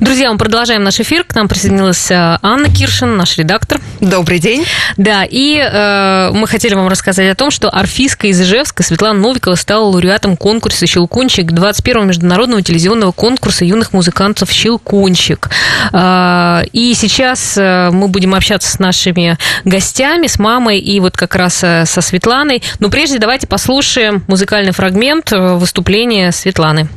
Друзья, 0.00 0.32
мы 0.32 0.38
продолжаем 0.38 0.82
наш 0.82 0.98
эфир. 0.98 1.24
К 1.24 1.34
нам 1.34 1.46
присоединилась 1.46 2.10
э, 2.10 2.38
Анна 2.40 2.70
Киршин, 2.70 3.18
наш 3.18 3.36
редактор. 3.36 3.82
Добрый 4.00 4.38
день. 4.38 4.64
Да, 4.96 5.24
и 5.28 5.58
э, 5.58 6.30
мы 6.32 6.46
хотели 6.46 6.72
вам 6.72 6.88
рассказать 6.88 7.30
о 7.30 7.34
том, 7.34 7.50
что 7.50 7.68
арфистка 7.68 8.26
из 8.26 8.40
Ижевска 8.40 8.82
Светлана 8.82 9.20
Новикова 9.20 9.56
стала 9.56 9.84
лауреатом 9.84 10.38
конкурса 10.38 10.86
«Щелкунчик» 10.86 11.52
21-го 11.52 12.04
международного 12.04 12.62
телевизионного 12.62 13.12
конкурса 13.12 13.66
юных 13.66 13.92
музыкантов 13.92 14.50
«Щелкунчик». 14.50 15.50
Э, 15.92 16.62
и 16.72 16.94
сейчас 16.94 17.58
э, 17.58 17.90
мы 17.92 18.08
будем 18.08 18.34
общаться 18.34 18.70
с 18.70 18.78
нашими 18.78 19.36
гостями, 19.66 20.28
с 20.28 20.38
мамой 20.38 20.78
и 20.78 20.98
вот 20.98 21.18
как 21.18 21.36
раз 21.36 21.62
э, 21.62 21.84
со 21.84 22.00
Светланой. 22.00 22.62
Но 22.78 22.88
прежде 22.88 23.18
давайте 23.18 23.46
послушаем 23.46 24.24
музыкальный 24.28 24.72
фрагмент 24.72 25.30
выступления 25.30 26.32
Светланы. 26.32 26.88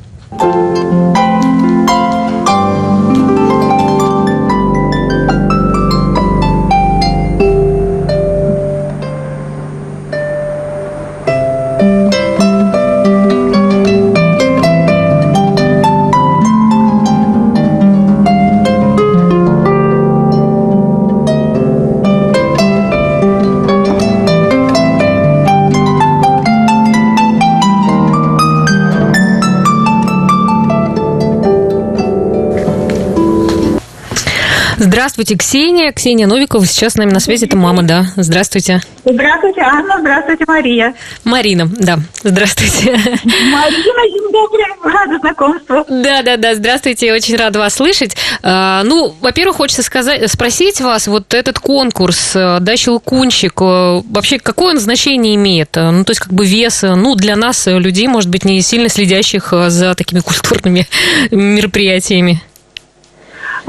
Здравствуйте, 34.94 35.36
Ксения. 35.36 35.92
Ксения 35.92 36.28
Новикова 36.28 36.68
сейчас 36.68 36.94
с 36.94 36.98
нами 36.98 37.10
на 37.10 37.20
связи. 37.20 37.46
Это 37.46 37.58
мама, 37.58 37.82
да. 37.82 38.06
Здравствуйте. 38.16 38.80
Здравствуйте, 39.04 39.62
Анна. 39.62 39.98
Здравствуйте, 40.00 40.44
Мария. 40.48 40.94
Марина, 41.24 41.68
да. 41.68 41.98
Здравствуйте. 42.22 42.92
Марина, 42.92 44.32
добрый. 44.32 44.66
Рада 44.84 45.18
знакомству. 45.18 45.84
Да, 45.90 46.22
да, 46.22 46.38
да. 46.38 46.54
Здравствуйте. 46.54 47.12
Очень 47.12 47.38
рада 47.38 47.58
вас 47.58 47.74
слышать. 47.74 48.16
А, 48.44 48.84
ну, 48.84 49.16
во-первых, 49.20 49.56
хочется 49.58 49.82
сказать, 49.82 50.32
спросить 50.32 50.80
вас, 50.80 51.08
вот 51.08 51.34
этот 51.34 51.58
конкурс, 51.58 52.36
э, 52.36 52.60
да, 52.60 52.78
Щелкунчик, 52.78 53.60
э, 53.62 54.02
вообще 54.12 54.38
какое 54.38 54.74
он 54.76 54.80
значение 54.80 55.34
имеет? 55.34 55.76
Э, 55.76 55.90
Ну, 55.90 56.04
то 56.04 56.12
есть, 56.12 56.20
как 56.20 56.32
бы 56.34 56.46
вес, 56.46 56.84
ну, 56.84 57.16
для 57.16 57.36
нас, 57.36 57.66
людей, 57.66 58.08
может 58.08 58.30
быть, 58.30 58.46
не 58.46 58.62
сильно 58.62 58.90
следящих 58.90 59.56
за 59.70 59.96
такими 59.96 60.20
культурными 60.20 60.86
мероприятиями. 61.32 62.44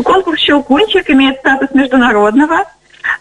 Конкурс 0.03 0.41
«Щелкунчик» 0.41 1.09
имеет 1.11 1.39
статус 1.39 1.71
международного. 1.73 2.65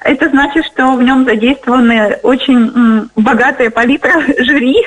Это 0.02 0.29
значит, 0.29 0.66
что 0.66 0.93
в 0.93 1.03
нем 1.03 1.25
задействованы 1.25 2.19
очень 2.23 3.09
богатая 3.15 3.69
палитра 3.69 4.21
жюри, 4.39 4.77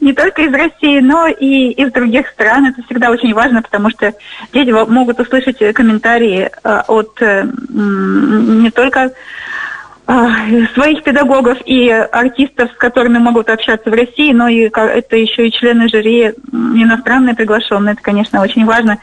не 0.00 0.12
только 0.12 0.42
из 0.42 0.52
России, 0.52 1.00
но 1.00 1.26
и 1.26 1.70
из 1.70 1.92
других 1.92 2.28
стран. 2.28 2.66
Это 2.66 2.82
всегда 2.84 3.10
очень 3.10 3.34
важно, 3.34 3.62
потому 3.62 3.90
что 3.90 4.14
дети 4.52 4.70
могут 4.70 5.20
услышать 5.20 5.58
комментарии 5.74 6.50
э, 6.62 6.82
от 6.86 7.20
э, 7.20 7.44
не 7.68 8.70
только 8.70 9.12
э, 10.06 10.28
своих 10.74 11.02
педагогов 11.02 11.58
и 11.64 11.90
артистов, 11.90 12.70
с 12.72 12.76
которыми 12.76 13.18
могут 13.18 13.50
общаться 13.50 13.90
в 13.90 13.94
России, 13.94 14.32
но 14.32 14.48
и 14.48 14.68
это 14.68 15.16
еще 15.16 15.48
и 15.48 15.52
члены 15.52 15.88
жюри 15.88 16.32
иностранные 16.52 17.34
приглашенные. 17.34 17.94
Это, 17.94 18.02
конечно, 18.02 18.42
очень 18.42 18.64
важно. 18.64 18.98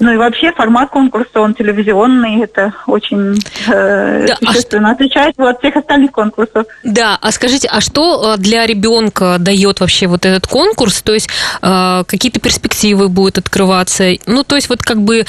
Ну 0.00 0.12
и 0.12 0.16
вообще 0.16 0.52
формат 0.52 0.90
конкурса, 0.90 1.40
он 1.40 1.54
телевизионный, 1.54 2.42
это 2.42 2.72
очень 2.86 3.38
э, 3.68 4.26
Да, 4.26 4.36
а 4.40 4.46
существенно 4.46 4.90
отличает 4.90 5.36
его 5.38 5.48
от 5.48 5.58
всех 5.58 5.76
остальных 5.76 6.12
конкурсов. 6.12 6.66
Да, 6.82 7.18
а 7.20 7.30
скажите, 7.32 7.68
а 7.68 7.80
что 7.80 8.34
э, 8.34 8.38
для 8.38 8.66
ребенка 8.66 9.36
дает 9.38 9.80
вообще 9.80 10.06
вот 10.06 10.26
этот 10.26 10.46
конкурс? 10.46 11.02
То 11.02 11.14
есть 11.14 11.28
э, 11.60 12.04
какие-то 12.06 12.40
перспективы 12.40 13.08
будут 13.08 13.38
открываться? 13.38 14.04
Ну, 14.26 14.44
то 14.44 14.56
есть 14.56 14.68
вот 14.68 14.82
как 14.82 15.00
бы 15.02 15.26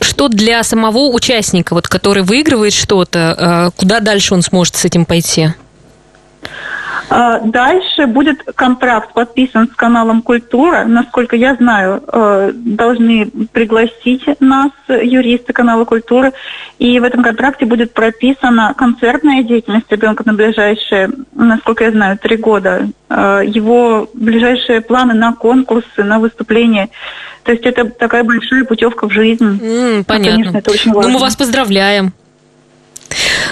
что 0.00 0.28
для 0.28 0.62
самого 0.62 1.08
участника, 1.12 1.74
вот, 1.74 1.88
который 1.88 2.22
выигрывает 2.22 2.72
что-то, 2.72 3.36
э, 3.38 3.70
куда 3.76 4.00
дальше 4.00 4.34
он 4.34 4.42
сможет 4.42 4.76
с 4.76 4.84
этим 4.84 5.06
пойти? 5.06 5.54
А, 7.16 7.38
Дальше 7.38 8.08
будет 8.08 8.42
контракт 8.56 9.12
подписан 9.12 9.68
с 9.68 9.76
каналом 9.76 10.20
«Культура». 10.20 10.82
Насколько 10.84 11.36
я 11.36 11.54
знаю, 11.54 12.02
э, 12.08 12.50
должны 12.52 13.30
пригласить 13.52 14.24
нас, 14.40 14.72
юристы 14.88 15.52
канала 15.52 15.84
«Культура». 15.84 16.32
И 16.80 16.98
в 16.98 17.04
этом 17.04 17.22
контракте 17.22 17.66
будет 17.66 17.94
прописана 17.94 18.74
концертная 18.76 19.44
деятельность 19.44 19.86
ребенка 19.90 20.24
на 20.26 20.34
ближайшие, 20.34 21.10
насколько 21.36 21.84
я 21.84 21.92
знаю, 21.92 22.18
три 22.18 22.36
года. 22.36 22.88
Э, 23.08 23.42
Его 23.46 24.08
ближайшие 24.12 24.80
планы 24.80 25.14
на 25.14 25.34
конкурсы, 25.34 26.02
на 26.02 26.18
выступления. 26.18 26.88
То 27.44 27.52
есть 27.52 27.64
это 27.64 27.84
такая 27.90 28.24
большая 28.24 28.64
путевка 28.64 29.06
в 29.06 29.12
жизнь. 29.12 29.60
Ну, 29.62 30.02
понятно. 30.02 30.32
конечно, 30.32 30.58
это 30.58 30.70
очень 30.72 30.90
ну, 30.90 30.96
важно. 30.96 31.12
мы 31.12 31.18
вас 31.20 31.36
поздравляем. 31.36 32.12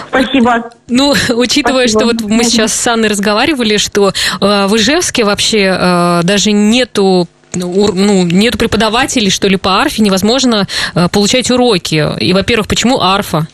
Спасибо. 0.08 0.70
Ну, 0.88 1.14
учитывая, 1.34 1.88
Спасибо. 1.88 2.12
что 2.14 2.22
вот 2.22 2.30
мы 2.30 2.44
сейчас 2.44 2.72
с 2.72 2.86
Анной 2.86 3.08
разговаривали, 3.08 3.76
что 3.76 4.08
э, 4.08 4.66
в 4.66 4.76
Ижевске 4.76 5.24
вообще 5.24 5.76
э, 5.78 6.20
даже 6.24 6.52
нету 6.52 7.28
ну, 7.54 7.92
ну, 7.92 8.24
нету 8.24 8.56
преподавателей, 8.58 9.30
что 9.30 9.46
ли, 9.46 9.56
по 9.56 9.80
арфе, 9.80 10.02
невозможно 10.02 10.66
э, 10.94 11.08
получать 11.10 11.50
уроки. 11.50 12.08
И, 12.18 12.32
во-первых, 12.32 12.66
почему 12.66 13.00
арфа? 13.00 13.46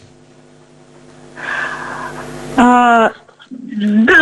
А, 2.57 3.11
да, 3.51 4.15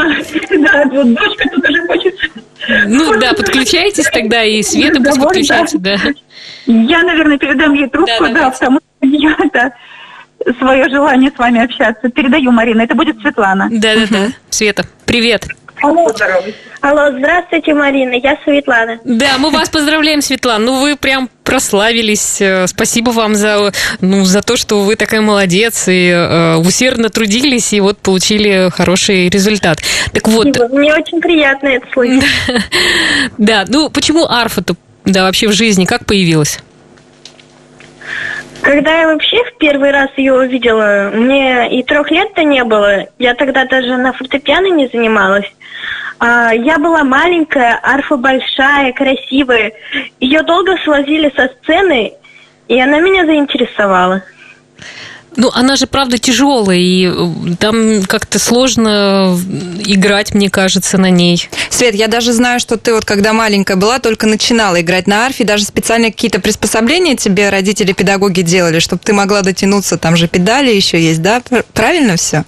да, 0.51 0.85
вот 0.91 1.15
дочка 1.15 1.49
тут 1.53 1.69
уже 1.69 1.87
хочет. 1.87 2.15
Ну 2.87 3.19
да, 3.19 3.33
подключайтесь 3.33 4.09
тогда, 4.13 4.45
и 4.45 4.63
Света 4.63 5.01
пусть 5.03 5.21
подключается, 5.21 5.79
да. 5.79 5.97
Я, 6.67 7.03
наверное, 7.03 7.39
передам 7.39 7.75
ей 7.75 7.89
трубку, 7.89 8.25
Да, 8.25 8.29
да, 8.29 8.51
потому 8.51 8.81
что 8.81 9.07
я 9.07 9.37
да, 9.53 9.73
свое 10.59 10.89
желание 10.89 11.31
с 11.35 11.39
вами 11.39 11.65
общаться. 11.65 12.09
Передаю, 12.09 12.53
Марина. 12.53 12.83
Это 12.83 12.95
будет 12.95 13.21
Светлана. 13.21 13.69
Да-да-да. 13.71 14.29
Света, 14.51 14.85
привет. 15.05 15.47
Алло. 15.83 16.09
Алло, 16.81 17.11
здравствуйте, 17.19 17.75
Марина, 17.75 18.15
я 18.15 18.39
Светлана. 18.45 18.99
Да, 19.05 19.39
мы 19.39 19.51
вас 19.51 19.69
поздравляем, 19.69 20.23
Светлана. 20.23 20.65
Ну, 20.65 20.81
вы 20.81 20.97
прям 20.97 21.29
прославились. 21.45 22.41
Э, 22.41 22.67
Спасибо 22.67 23.11
вам 23.11 23.35
за, 23.35 23.73
ну, 24.01 24.25
за 24.25 24.43
то, 24.43 24.57
что 24.57 24.83
вы 24.83 24.97
такая 24.97 25.21
молодец 25.21 25.89
и 25.89 26.09
э, 26.09 26.57
усердно 26.57 27.09
трудились, 27.09 27.73
и 27.73 27.81
вот 27.81 27.99
получили 27.99 28.71
хороший 28.71 29.29
результат. 29.29 29.79
Так 30.13 30.29
вот, 30.29 30.49
Спасибо, 30.55 30.79
Мне 30.79 30.95
очень 30.95 31.21
приятно 31.21 31.69
это 31.69 31.87
слышать. 31.93 32.25
да, 33.39 33.65
ну, 33.69 33.91
почему 33.91 34.27
арфа-то, 34.27 34.77
да, 35.05 35.25
вообще 35.25 35.49
в 35.49 35.53
жизни, 35.53 35.85
как 35.85 36.07
появилась? 36.07 36.59
Когда 38.67 39.03
я 39.03 39.07
вообще 39.07 39.37
в 39.45 39.59
первый 39.59 39.93
раз 39.93 40.11
ее 40.17 40.35
увидела, 40.35 41.13
мне 41.15 41.71
и 41.79 41.85
трех 41.85 42.11
лет-то 42.11 42.43
не 42.43 42.65
было. 42.65 43.07
Я 43.17 43.35
тогда 43.35 43.65
даже 43.65 43.97
на 43.97 44.13
фортепиано 44.13 44.67
не 44.75 44.89
занималась. 44.89 45.47
А, 46.19 46.53
я 46.53 46.77
была 46.81 47.05
маленькая, 47.05 47.79
арфа 47.81 48.17
большая, 48.17 48.93
красивая. 48.93 49.73
Ее 50.19 50.43
долго 50.43 50.77
свозили 50.79 51.33
со 51.37 51.47
сцены, 51.47 52.15
и 52.67 52.81
она 52.81 52.99
меня 52.99 53.25
заинтересовала. 53.25 54.25
Ну, 55.37 55.51
она 55.53 55.77
же, 55.77 55.87
правда, 55.87 56.19
тяжелая, 56.19 56.79
и 56.79 57.07
э, 57.07 57.55
там 57.59 58.03
как-то 58.05 58.39
сложно 58.39 59.39
играть, 59.85 60.35
мне 60.35 60.49
кажется, 60.51 60.97
на 60.99 61.11
ней. 61.11 61.49
Свет, 61.71 61.95
я 61.95 62.09
даже 62.09 62.33
знаю, 62.33 62.59
что 62.59 62.77
ты 62.79 62.95
вот 62.95 63.05
когда 63.05 63.33
маленькая 63.33 63.77
была, 63.77 63.99
только 63.99 64.27
начинала 64.27 64.81
играть 64.81 65.07
на 65.07 65.27
арфе, 65.27 65.45
даже 65.45 65.65
специально 65.65 66.11
какие-то 66.11 66.41
приспособления 66.41 67.17
тебе 67.17 67.51
родители, 67.51 67.93
педагоги 67.93 68.41
делали, 68.41 68.79
чтобы 68.79 69.03
ты 69.05 69.13
могла 69.13 69.43
дотянуться, 69.43 69.99
там 69.99 70.17
же 70.17 70.27
педали 70.27 70.75
еще 70.75 71.01
есть, 71.01 71.21
да? 71.23 71.41
Пр- 71.41 71.65
Правильно 71.75 72.17
все? 72.17 72.45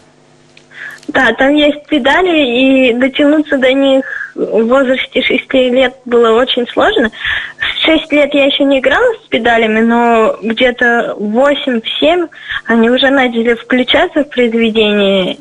Да, 1.08 1.32
там 1.32 1.55
есть 1.55 1.87
педали, 1.87 2.90
и 2.90 2.93
дотянуться 2.93 3.56
до 3.56 3.72
них 3.72 4.05
в 4.34 4.62
возрасте 4.66 5.22
6 5.22 5.52
лет 5.55 5.94
было 6.05 6.32
очень 6.32 6.66
сложно. 6.69 7.10
В 7.58 7.87
6 7.87 8.12
лет 8.12 8.34
я 8.34 8.44
еще 8.44 8.64
не 8.64 8.78
играла 8.78 9.14
с 9.25 9.28
педалями, 9.28 9.81
но 9.81 10.37
где-то 10.43 11.16
8-7 11.19 12.28
они 12.66 12.90
уже 12.90 13.08
начали 13.10 13.55
включаться 13.55 14.22
в 14.22 14.28
произведение, 14.28 15.38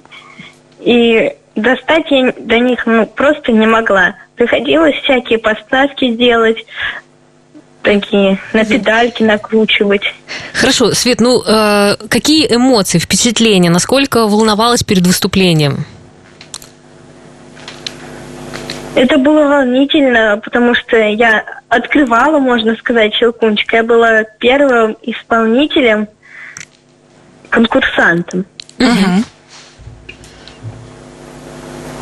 и 0.80 1.34
достать 1.56 2.10
я 2.12 2.34
до 2.38 2.60
них 2.60 2.86
ну, 2.86 3.06
просто 3.06 3.52
не 3.52 3.68
могла. 3.68 4.16
Приходилось 4.36 4.96
всякие 4.96 5.40
подставки 5.40 6.12
делать, 6.12 6.66
такие, 7.82 8.38
на 8.54 8.64
педальки 8.64 9.24
накручивать. 9.24 10.14
Хорошо, 10.60 10.92
Свет, 10.94 11.22
ну 11.22 11.44
э, 11.46 11.96
какие 12.10 12.54
эмоции, 12.54 12.98
впечатления, 12.98 13.70
насколько 13.70 14.26
волновалась 14.28 14.82
перед 14.82 15.06
выступлением? 15.06 15.86
Это 18.96 19.20
было 19.20 19.48
волнительно, 19.48 20.42
потому 20.44 20.74
что 20.74 20.98
я 20.98 21.46
открывала, 21.70 22.40
можно 22.40 22.76
сказать, 22.76 23.14
Щелкунчик. 23.14 23.72
Я 23.72 23.84
была 23.84 24.24
первым 24.40 24.98
исполнителем, 25.04 26.08
конкурсантом. 27.52 28.46
Мгм. 28.80 29.26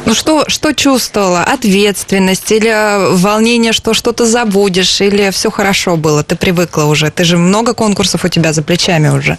Ну 0.06 0.13
что, 0.13 0.48
что 0.48 0.74
чувствовала? 0.74 1.42
Ответственность 1.42 2.52
или 2.52 2.69
э, 2.69 3.16
волнение, 3.16 3.74
что 3.74 3.94
что-то 3.96 4.25
забудешь, 4.25 5.02
или 5.02 5.31
все 5.31 5.50
хорошо 5.50 5.98
было? 5.98 6.24
Ты 6.24 6.36
привыкла 6.36 6.84
уже. 6.84 7.10
Ты 7.10 7.24
же 7.24 7.38
много 7.38 7.74
конкурсов 7.74 8.24
у 8.24 8.28
тебя 8.28 8.54
за 8.54 8.62
плечами 8.62 9.10
уже. 9.10 9.38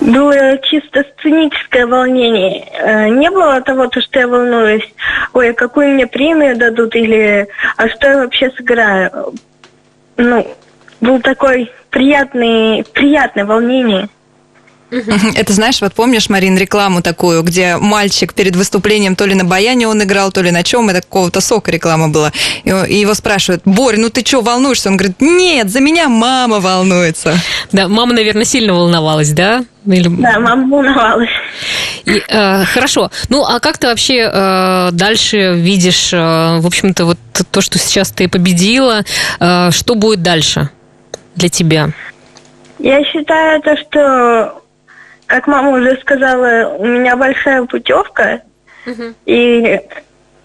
Было 0.00 0.58
чисто 0.62 1.04
сценическое 1.18 1.86
волнение. 1.86 2.66
Э, 2.78 3.08
Не 3.08 3.30
было 3.30 3.60
того, 3.60 3.88
то, 3.88 4.00
что 4.00 4.20
я 4.20 4.28
волнуюсь, 4.28 4.88
ой, 5.34 5.50
а 5.50 5.52
какую 5.52 5.90
мне 5.90 6.06
премию 6.06 6.56
дадут, 6.56 6.94
или 6.94 7.46
а 7.76 7.88
что 7.88 8.08
я 8.08 8.18
вообще 8.18 8.50
сыграю. 8.56 9.34
Ну, 10.16 10.46
был 11.02 11.20
такой 11.20 11.70
приятный, 11.90 12.84
приятное 12.94 13.44
волнение. 13.44 14.08
Это 14.90 15.52
знаешь, 15.52 15.80
вот 15.80 15.94
помнишь, 15.94 16.28
Марин, 16.28 16.56
рекламу 16.56 17.02
такую, 17.02 17.42
где 17.42 17.76
мальчик 17.76 18.32
перед 18.34 18.54
выступлением 18.54 19.16
то 19.16 19.24
ли 19.26 19.34
на 19.34 19.44
баяне 19.44 19.88
он 19.88 20.02
играл, 20.02 20.30
то 20.30 20.42
ли 20.42 20.50
на 20.50 20.62
чем, 20.62 20.88
это 20.90 21.00
какого-то 21.02 21.40
сока 21.40 21.70
реклама 21.72 22.08
была. 22.08 22.32
И 22.64 22.94
его 22.94 23.14
спрашивают, 23.14 23.62
Борь, 23.64 23.96
ну 23.98 24.10
ты 24.10 24.24
что, 24.24 24.42
волнуешься? 24.42 24.88
Он 24.88 24.96
говорит, 24.96 25.16
нет, 25.20 25.70
за 25.70 25.80
меня 25.80 26.08
мама 26.08 26.60
волнуется. 26.60 27.36
Да, 27.72 27.88
мама, 27.88 28.12
наверное, 28.14 28.44
сильно 28.44 28.74
волновалась, 28.74 29.30
да? 29.30 29.64
Или- 29.86 30.08
Да, 30.08 30.38
мама 30.40 30.68
волновалась. 30.68 31.30
И, 32.04 32.22
э, 32.28 32.64
хорошо. 32.64 33.10
Ну, 33.28 33.44
а 33.44 33.58
как 33.60 33.78
ты 33.78 33.88
вообще 33.88 34.30
э, 34.32 34.88
дальше 34.92 35.54
видишь, 35.54 36.12
э, 36.12 36.58
в 36.60 36.66
общем-то, 36.66 37.04
вот 37.06 37.18
то, 37.50 37.60
что 37.60 37.78
сейчас 37.78 38.10
ты 38.10 38.28
победила, 38.28 39.02
э, 39.40 39.70
что 39.72 39.94
будет 39.96 40.22
дальше 40.22 40.70
для 41.34 41.48
тебя? 41.48 41.90
Я 42.78 43.02
считаю 43.04 43.60
то, 43.62 43.76
что, 43.76 44.62
как 45.26 45.46
мама 45.46 45.70
уже 45.70 45.96
сказала, 46.00 46.74
у 46.78 46.86
меня 46.86 47.16
большая 47.16 47.64
путевка, 47.64 48.42
и 49.24 49.80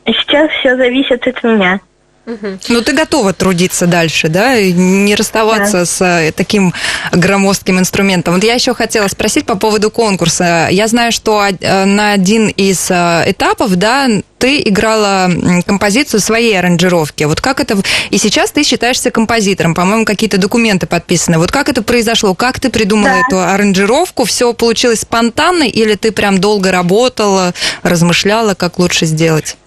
сейчас 0.06 0.50
все 0.60 0.75
зависит 0.75 1.28
от 1.28 1.44
меня. 1.44 1.80
Ну 2.25 2.81
ты 2.81 2.94
готова 2.94 3.33
трудиться 3.33 3.88
дальше, 3.88 4.27
да, 4.27 4.56
и 4.56 4.71
не 4.71 5.15
расставаться 5.15 5.85
с 5.85 6.01
э, 6.01 6.31
таким 6.31 6.73
громоздким 7.12 7.79
инструментом. 7.79 8.35
Вот 8.35 8.44
я 8.44 8.53
еще 8.53 8.73
хотела 8.73 9.07
спросить 9.07 9.45
по 9.45 9.56
поводу 9.56 9.89
конкурса. 9.89 10.68
Я 10.69 10.88
знаю, 10.88 11.12
что 11.12 11.44
э, 11.44 11.85
на 11.85 12.13
один 12.13 12.47
из 12.50 12.91
э, 12.91 13.23
этапов, 13.27 13.75
да, 13.75 14.07
ты 14.38 14.62
играла 14.62 15.29
композицию 15.65 16.19
своей 16.19 16.57
аранжировки. 16.57 17.23
Вот 17.25 17.41
как 17.41 17.59
это... 17.59 17.77
И 18.09 18.18
сейчас 18.18 18.51
ты 18.51 18.63
считаешься 18.63 19.12
композитором, 19.12 19.75
по-моему, 19.75 20.06
какие-то 20.06 20.38
документы 20.38 20.88
подписаны. 20.88 21.38
Вот 21.38 21.51
как 21.51 21.69
это 21.69 21.83
произошло? 21.83 22.33
Как 22.33 22.59
ты 22.59 22.69
придумала 22.69 23.13
Да. 23.13 23.21
эту 23.27 23.39
аранжировку? 23.39 24.25
Все 24.25 24.53
получилось 24.53 25.01
спонтанно 25.01 25.63
или 25.63 25.95
ты 25.95 26.12
прям 26.12 26.39
долго 26.39 26.71
работала, 26.71 27.53
размышляла, 27.83 28.56
как 28.56 28.79
лучше 28.79 29.06
сделать? 29.06 29.57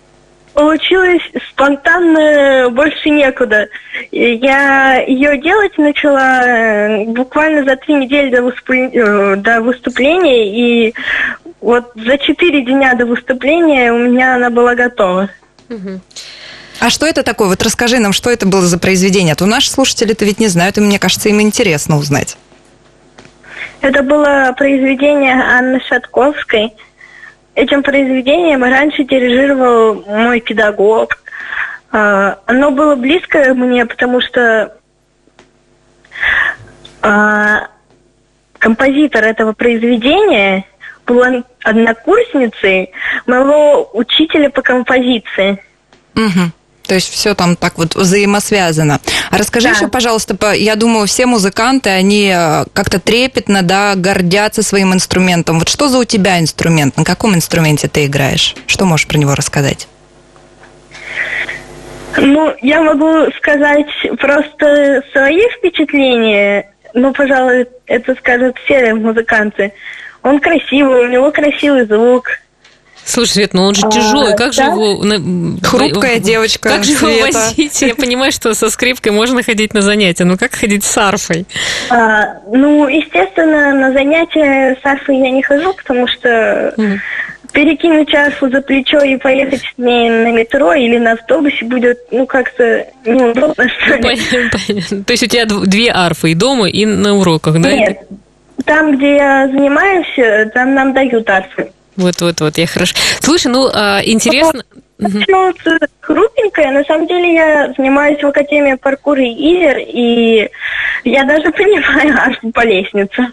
Получилось 0.55 1.23
спонтанно, 1.51 2.71
больше 2.71 3.11
некуда. 3.11 3.67
Я 4.13 5.03
ее 5.03 5.37
делать 5.39 5.77
начала 5.79 6.43
э, 6.47 7.05
буквально 7.07 7.65
за 7.65 7.75
три 7.75 7.95
недели 7.95 8.31
до, 8.31 8.43
выступ- 8.43 8.93
э, 8.95 9.37
до 9.37 9.61
выступления, 9.61 10.89
и 10.89 10.95
вот 11.61 11.91
за 11.97 12.19
четыре 12.19 12.63
дня 12.63 12.95
до 12.95 13.05
выступления 13.05 13.93
у 13.93 13.99
меня 13.99 14.37
она 14.37 14.49
была 14.51 14.77
готова. 14.77 15.29
А 16.79 16.91
что 16.91 17.07
это 17.07 17.25
такое? 17.25 17.49
Вот 17.49 17.63
расскажи 17.63 17.99
нам, 17.99 18.13
что 18.13 18.31
это 18.31 18.47
было 18.47 18.63
за 18.63 18.79
произведение. 18.79 19.33
А 19.33 19.37
то 19.37 19.47
наши 19.47 19.71
слушатели-то 19.71 20.25
ведь 20.25 20.39
не 20.39 20.49
знают, 20.49 20.79
и 20.79 20.81
мне 20.81 21.01
кажется, 21.01 21.29
им 21.31 21.41
интересно 21.41 21.97
узнать. 21.97 22.37
Это 23.81 24.03
было 24.03 24.55
произведение 24.57 25.35
Анны 25.35 25.81
Шатковской. 25.89 26.73
Этим 27.55 27.83
произведением 27.83 28.65
раньше 28.65 29.05
дирижировал 29.05 30.03
мой 30.07 30.41
педагог. 30.41 31.23
А, 31.93 32.39
Оно 32.47 32.73
было 32.73 32.97
близко 32.97 33.55
мне, 33.55 33.87
потому 33.87 34.21
что 34.21 34.77
а, 37.01 37.69
композитор 38.59 39.25
этого 39.25 39.53
произведения 39.53 40.65
была 41.07 41.45
однокурсницей 41.63 42.91
моего 43.27 43.89
учителя 43.93 44.51
по 44.51 44.63
композиции. 44.63 45.63
Мгм. 46.15 46.53
То 46.87 46.95
есть 46.95 47.11
все 47.11 47.35
там 47.35 47.57
так 47.57 47.79
вот 47.79 47.95
взаимосвязано. 47.95 49.01
А 49.31 49.39
расскажи 49.39 49.69
Да. 49.69 49.75
еще, 49.75 49.89
пожалуйста, 49.89 50.37
по- 50.37 50.55
я 50.55 50.77
думаю, 50.77 51.07
все 51.07 51.25
музыканты, 51.27 51.89
они 51.91 52.31
э, 52.35 52.65
как-то 52.75 53.01
трепетно, 53.01 53.63
да, 53.63 53.95
гордятся 53.97 54.63
своим 54.63 54.93
инструментом. 54.93 55.59
Вот 55.59 55.69
что 55.71 55.89
за 55.89 55.99
у 55.99 56.05
тебя 56.05 56.39
инструмент? 56.39 56.97
На 56.99 57.05
каком 57.05 57.35
инструменте 57.35 57.89
ты 57.89 58.05
играешь? 58.05 58.55
Что 58.67 58.85
можешь 58.85 59.07
про 59.07 59.17
него 59.17 59.35
рассказать? 59.35 59.89
Ну, 62.17 62.55
я 62.63 62.81
могу 62.83 63.31
сказать 63.39 63.87
просто 64.21 65.03
свои 65.13 65.41
впечатления. 65.59 66.71
Ну, 66.93 67.13
пожалуй, 67.13 67.67
это 67.87 68.15
скажут 68.15 68.57
все 68.65 68.95
музыканты. 68.95 69.73
Он 70.23 70.39
красивый, 70.39 71.07
у 71.07 71.09
него 71.09 71.33
красивый 71.33 71.87
звук. 71.87 72.29
Слушай, 73.07 73.31
Свет, 73.33 73.55
ну 73.55 73.63
он 73.65 73.75
же 73.75 73.87
А, 73.87 73.91
тяжелый, 73.91 74.35
как 74.37 74.53
же 74.53 74.63
да? 74.63 74.67
его... 74.69 75.03
на- 75.05 75.59
Хрупкая 75.63 76.19
девочка, 76.19 76.69
Как 76.71 76.85
же 76.85 76.93
его 76.93 77.07
Света. 77.09 77.39
возить? 77.39 77.83
Я 77.83 77.95
понимаю, 77.95 78.33
что 78.33 78.55
со 78.55 78.71
скрипкой 78.71 79.13
можно 79.13 79.43
ходить 79.43 79.75
на 79.75 79.83
занятия, 79.83 80.25
но 80.25 80.37
как 80.37 80.55
ходить 80.55 80.85
с 80.85 80.97
арфой? 80.97 81.47
А, 81.91 82.39
ну, 82.51 82.89
естественно, 82.89 83.75
на 83.75 83.93
занятия 83.93 84.77
с 84.83 84.87
арфой 84.87 85.19
я 85.19 85.31
не 85.31 85.43
хожу, 85.43 85.75
потому 85.75 86.07
что 86.09 86.73
Мгм. 86.77 87.01
перекинуть 87.53 88.13
арфу 88.15 88.49
за 88.51 88.61
плечо 88.63 88.99
и 89.01 89.17
поехать 89.17 89.61
с 89.61 89.79
ней 89.79 90.09
на 90.11 90.33
метро 90.33 90.73
или 90.73 90.99
на 90.99 91.13
автобусе 91.13 91.65
будет, 91.67 91.99
ну, 92.11 92.27
как-то 92.27 92.87
неудобно, 93.05 93.69
что 93.69 93.95
ли. 93.97 94.03
Понятно, 94.03 94.59
понятно. 94.67 95.05
То 95.05 95.13
есть 95.13 95.23
у 95.23 95.27
тебя 95.27 95.45
дв- 95.45 95.67
две 95.67 95.91
арфы 95.93 96.31
и 96.33 96.35
дома, 96.35 96.69
и 96.69 96.85
на 96.87 97.15
уроках, 97.17 97.61
да? 97.61 97.71
Нет. 97.71 97.99
Там, 98.65 98.97
где 98.97 99.17
я 99.17 99.47
занимаюсь, 99.49 100.53
там 100.55 100.75
нам 100.75 100.95
дают 100.95 101.29
арфы. 101.29 101.71
Вот, 101.97 102.21
вот, 102.21 102.41
вот, 102.41 102.59
я 102.59 102.67
хорошо. 102.67 102.95
Слушай, 103.21 103.53
ну, 103.53 103.69
а, 103.73 104.01
интересно... 104.05 104.65
Ну, 104.99 105.53
хрупенькая. 106.01 106.71
На 106.71 106.85
самом 106.85 107.07
деле 107.09 107.35
я 107.35 107.73
занимаюсь 107.77 108.23
в 108.23 108.27
Академии 108.27 108.75
паркура 108.75 109.23
и 109.23 109.33
изер, 109.33 109.79
и 109.79 110.49
я 111.05 111.25
даже 111.25 111.51
понимаю 111.53 112.17
арфу 112.17 112.51
по 112.53 112.65
лестнице. 112.65 113.27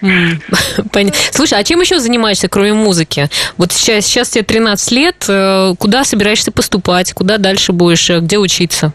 Понятно. 0.92 1.20
Слушай, 1.30 1.60
а 1.60 1.64
чем 1.64 1.80
еще 1.80 1.98
занимаешься, 1.98 2.48
кроме 2.48 2.74
музыки? 2.74 3.28
Вот 3.56 3.72
сейчас, 3.72 4.06
сейчас 4.06 4.30
тебе 4.30 4.44
13 4.44 4.92
лет, 4.92 5.24
э, 5.28 5.74
куда 5.78 6.04
собираешься 6.04 6.50
поступать, 6.50 7.12
куда 7.12 7.38
дальше 7.38 7.72
будешь, 7.72 8.10
э, 8.10 8.18
где 8.18 8.38
учиться? 8.38 8.92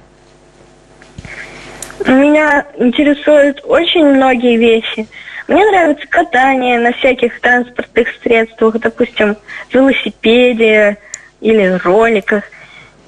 Меня 2.06 2.66
интересуют 2.78 3.62
очень 3.64 4.06
многие 4.06 4.58
вещи. 4.58 5.08
Мне 5.50 5.66
нравится 5.66 6.06
катание 6.08 6.80
на 6.80 6.94
всяких 6.94 7.42
транспортных 7.42 8.08
средствах, 8.22 8.78
допустим, 8.80 9.36
велосипеде 9.74 10.98
или 11.42 11.80
роликах, 11.84 12.44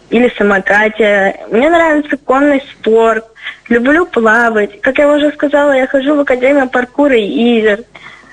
или 0.10 0.28
самокате. 0.36 1.40
Мне 1.52 1.70
нравится 1.70 2.18
конный 2.18 2.64
спорт. 2.72 3.26
Люблю 3.70 4.08
плавать. 4.08 4.82
Как 4.82 4.98
я 4.98 5.14
уже 5.14 5.32
сказала, 5.34 5.74
я 5.74 5.86
хожу 5.86 6.16
в 6.16 6.22
Академию 6.22 6.68
паркура 6.68 7.16
и 7.16 7.60
изер. 7.60 7.84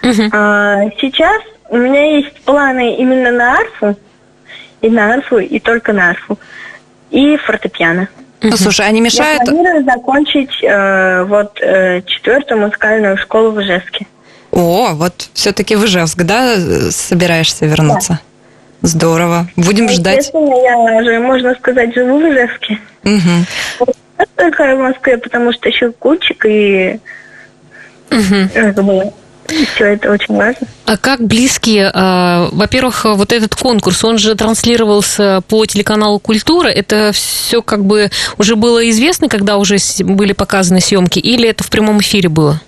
Мгм. 0.02 0.30
А, 0.32 0.84
сейчас 0.98 1.42
у 1.68 1.76
меня 1.76 2.16
есть 2.16 2.34
планы 2.44 2.96
именно 2.96 3.30
на 3.30 3.58
арфу, 3.58 3.94
и 4.80 4.88
на 4.88 5.12
арфу, 5.12 5.36
и 5.36 5.58
только 5.58 5.92
на 5.92 6.10
арфу, 6.10 6.38
и 7.10 7.36
фортепиано. 7.36 8.08
Ну, 8.40 8.56
слушай, 8.56 8.86
а 8.86 8.90
не 8.90 9.00
Я 9.00 9.40
планирую 9.44 9.84
закончить 9.84 10.62
э, 10.62 11.24
вот 11.24 11.58
э, 11.60 12.02
четвертую 12.02 12.60
музыкальную 12.60 13.16
школу 13.18 13.50
в 13.50 13.60
Ижевске. 13.60 14.06
О, 14.52 14.94
вот 14.94 15.28
все-таки 15.34 15.76
в 15.76 15.84
Ижевск, 15.84 16.22
да, 16.22 16.56
собираешься 16.90 17.66
вернуться? 17.66 18.20
Здорово. 18.82 19.48
Будем 19.56 19.88
ждать. 19.88 20.18
Естественно, 20.18 20.54
я 20.54 21.02
же, 21.02 21.18
можно 21.18 21.54
сказать, 21.54 21.94
живу 21.94 22.18
в 22.18 22.30
Ижевске. 22.30 22.78
Я 23.04 24.26
только 24.36 24.76
в 24.76 24.78
Москве, 24.78 25.18
потому 25.18 25.52
что 25.52 25.68
еще 25.68 25.90
кучик 25.92 26.44
и 26.46 27.00
Мгм. 28.10 28.50
Э, 29.48 29.64
Все 29.74 29.84
это 29.86 30.10
очень 30.10 30.36
важно. 30.36 30.66
А 30.86 30.96
как 30.96 31.20
близкие, 31.20 31.90
а, 31.92 32.48
во-первых, 32.52 33.04
вот 33.04 33.32
этот 33.32 33.54
конкурс, 33.54 34.04
он 34.04 34.18
же 34.18 34.34
транслировался 34.34 35.42
по 35.48 35.64
телеканалу 35.66 36.18
«Культура», 36.18 36.68
это 36.68 37.12
все 37.12 37.62
как 37.62 37.84
бы 37.84 38.10
уже 38.38 38.56
было 38.56 38.88
известно, 38.90 39.28
когда 39.28 39.56
уже 39.56 39.76
были 40.00 40.32
показаны 40.32 40.80
съемки, 40.80 41.18
или 41.18 41.48
это 41.48 41.64
в 41.64 41.70
прямом 41.70 42.00
эфире 42.00 42.28
было? 42.28 42.60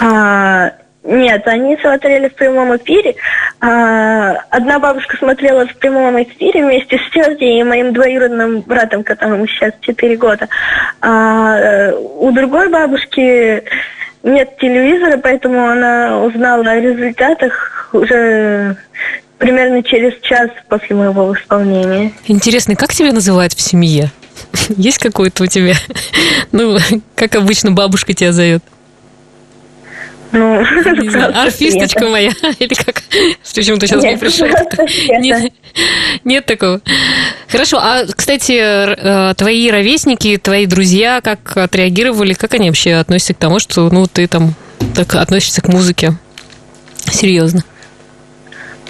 А, 0.00 0.72
нет, 1.08 1.46
они 1.46 1.76
смотрели 1.78 2.28
в 2.28 2.34
прямом 2.34 2.76
эфире. 2.76 3.16
А, 3.60 4.34
одна 4.50 4.78
бабушка 4.78 5.16
смотрела 5.16 5.66
в 5.66 5.74
прямом 5.76 6.22
эфире 6.22 6.64
вместе 6.64 6.98
с 6.98 7.10
тетей 7.10 7.60
и 7.60 7.64
моим 7.64 7.92
двоюродным 7.92 8.60
братом, 8.60 9.02
которому 9.02 9.46
сейчас 9.46 9.72
4 9.80 10.16
года. 10.16 10.48
А 11.00 11.92
у 11.92 12.30
другой 12.32 12.68
бабушки 12.68 13.64
нет 14.22 14.56
телевизора, 14.58 15.18
поэтому 15.18 15.68
она 15.68 16.22
узнала 16.22 16.70
о 16.70 16.80
результатах 16.80 17.88
уже 17.92 18.76
примерно 19.38 19.82
через 19.82 20.20
час 20.22 20.50
после 20.68 20.96
моего 20.96 21.32
исполнения. 21.34 22.12
Интересно, 22.26 22.76
как 22.76 22.92
тебя 22.92 23.12
называют 23.12 23.52
в 23.52 23.60
семье? 23.60 24.10
Есть 24.76 24.98
какой-то 24.98 25.44
у 25.44 25.46
тебя? 25.46 25.74
Ну, 26.52 26.78
как 27.14 27.34
обычно 27.34 27.72
бабушка 27.72 28.14
тебя 28.14 28.32
зовет? 28.32 28.62
Ну, 30.32 30.60
арфисточка 31.34 32.06
моя. 32.08 32.32
Или 32.58 32.74
как? 32.74 33.02
Почему-то 33.54 33.86
сейчас 33.86 34.02
не 34.02 34.16
пришло. 34.16 34.46
Нет, 35.18 35.52
нет 36.24 36.46
такого. 36.46 36.80
Хорошо. 37.50 37.78
А, 37.78 38.04
кстати, 38.14 38.52
э, 38.60 39.34
твои 39.34 39.70
ровесники, 39.70 40.36
твои 40.36 40.66
друзья, 40.66 41.20
как 41.22 41.56
отреагировали, 41.56 42.34
как 42.34 42.54
они 42.54 42.68
вообще 42.68 42.94
относятся 42.94 43.34
к 43.34 43.38
тому, 43.38 43.58
что 43.58 43.88
ну 43.90 44.06
ты 44.06 44.26
там 44.26 44.54
так 44.94 45.14
относишься 45.14 45.62
к 45.62 45.68
музыке? 45.68 46.12
Серьезно. 47.10 47.62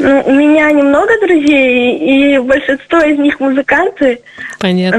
Ну, 0.01 0.23
у 0.27 0.33
меня 0.33 0.71
немного 0.71 1.11
друзей, 1.21 1.99
и 1.99 2.39
большинство 2.39 2.99
из 3.01 3.19
них 3.19 3.41
музыканты. 3.41 4.21
Понятно. 4.59 4.99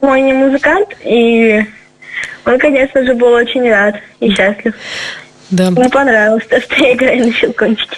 Но 0.00 0.06
мой 0.06 0.20
не 0.22 0.32
музыкант, 0.32 0.88
и 1.04 1.64
он, 2.44 2.58
конечно 2.58 3.04
же, 3.04 3.14
был 3.14 3.32
очень 3.32 3.68
рад 3.70 3.96
и 4.20 4.30
счастлив. 4.30 4.74
Да. 5.52 5.70
Мне 5.70 5.88
понравилось 5.90 6.44
то, 6.48 6.60
что 6.60 6.74
я 6.76 6.94
играю 6.94 7.26
на 7.26 7.32
щелкунчике. 7.32 7.96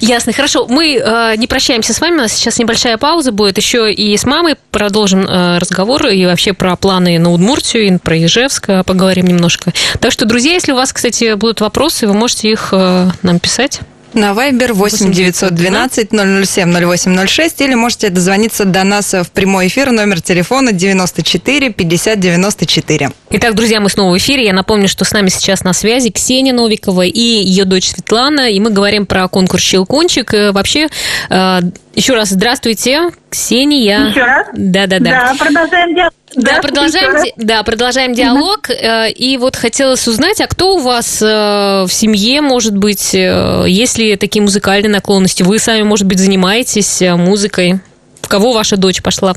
Ясно. 0.00 0.32
Хорошо. 0.32 0.66
Мы 0.68 0.96
э, 0.96 1.34
не 1.36 1.46
прощаемся 1.46 1.92
с 1.92 2.00
вами. 2.00 2.14
У 2.14 2.18
нас 2.18 2.32
сейчас 2.32 2.58
небольшая 2.58 2.96
пауза 2.96 3.30
будет. 3.30 3.58
Еще 3.58 3.92
и 3.92 4.16
с 4.16 4.24
мамой 4.24 4.56
продолжим 4.70 5.26
э, 5.26 5.58
разговор 5.58 6.06
и 6.06 6.24
вообще 6.24 6.54
про 6.54 6.76
планы 6.76 7.18
на 7.18 7.30
Удмуртию 7.30 7.86
и 7.86 7.98
про 7.98 8.16
Ижевск 8.16 8.70
э, 8.70 8.82
поговорим 8.84 9.26
немножко. 9.26 9.72
Так 10.00 10.12
что, 10.12 10.24
друзья, 10.24 10.54
если 10.54 10.72
у 10.72 10.76
вас, 10.76 10.92
кстати, 10.92 11.34
будут 11.34 11.60
вопросы, 11.60 12.06
вы 12.06 12.14
можете 12.14 12.50
их 12.50 12.70
э, 12.72 13.10
нам 13.22 13.38
писать. 13.38 13.80
На 14.14 14.30
Viber 14.30 14.72
8 14.72 15.10
912 15.10 16.10
007 16.46 16.72
0806 16.72 17.60
или 17.62 17.74
можете 17.74 18.10
дозвониться 18.10 18.64
до 18.64 18.84
нас 18.84 19.12
в 19.12 19.30
прямой 19.32 19.66
эфир, 19.66 19.90
номер 19.90 20.20
телефона 20.20 20.70
94 20.70 21.70
50 21.70 22.20
94. 22.20 23.10
Итак, 23.30 23.54
друзья, 23.56 23.80
мы 23.80 23.88
снова 23.90 24.14
в 24.14 24.18
эфире. 24.18 24.44
Я 24.44 24.52
напомню, 24.52 24.88
что 24.88 25.04
с 25.04 25.12
нами 25.12 25.30
сейчас 25.30 25.64
на 25.64 25.72
связи 25.72 26.10
Ксения 26.10 26.52
Новикова 26.52 27.02
и 27.02 27.20
ее 27.20 27.64
дочь 27.64 27.88
Светлана, 27.88 28.48
и 28.52 28.60
мы 28.60 28.70
говорим 28.70 29.04
про 29.04 29.26
конкурс 29.26 29.62
«Щелкунчик». 29.64 30.32
Э, 30.32 30.52
вообще, 30.52 30.86
э, 31.30 31.60
еще 31.96 32.14
раз 32.14 32.28
здравствуйте, 32.28 33.10
Ксения. 33.30 34.10
Еще 34.10 34.22
раз? 34.22 34.46
Да-да-да. 34.54 35.10
Да, 35.10 35.34
продолжаем 35.36 35.92
диалог. 35.92 36.12
Да, 36.36 36.60
продолжаем, 36.60 37.24
ди- 37.24 37.32
да, 37.36 37.62
продолжаем 37.62 38.12
диалог. 38.12 38.68
Угу. 38.68 39.12
И 39.14 39.36
вот 39.38 39.56
хотелось 39.56 40.06
узнать, 40.08 40.40
а 40.40 40.46
кто 40.46 40.76
у 40.76 40.78
вас 40.78 41.22
э, 41.22 41.84
в 41.86 41.92
семье, 41.92 42.40
может 42.40 42.76
быть, 42.76 43.14
есть 43.14 43.98
ли 43.98 44.16
такие 44.16 44.42
музыкальные 44.42 44.90
наклонности? 44.90 45.42
Вы 45.42 45.58
сами, 45.58 45.82
может 45.82 46.06
быть, 46.06 46.18
занимаетесь 46.18 47.00
музыкой? 47.00 47.80
В 48.22 48.28
кого 48.28 48.52
ваша 48.52 48.76
дочь 48.76 49.02
пошла? 49.02 49.34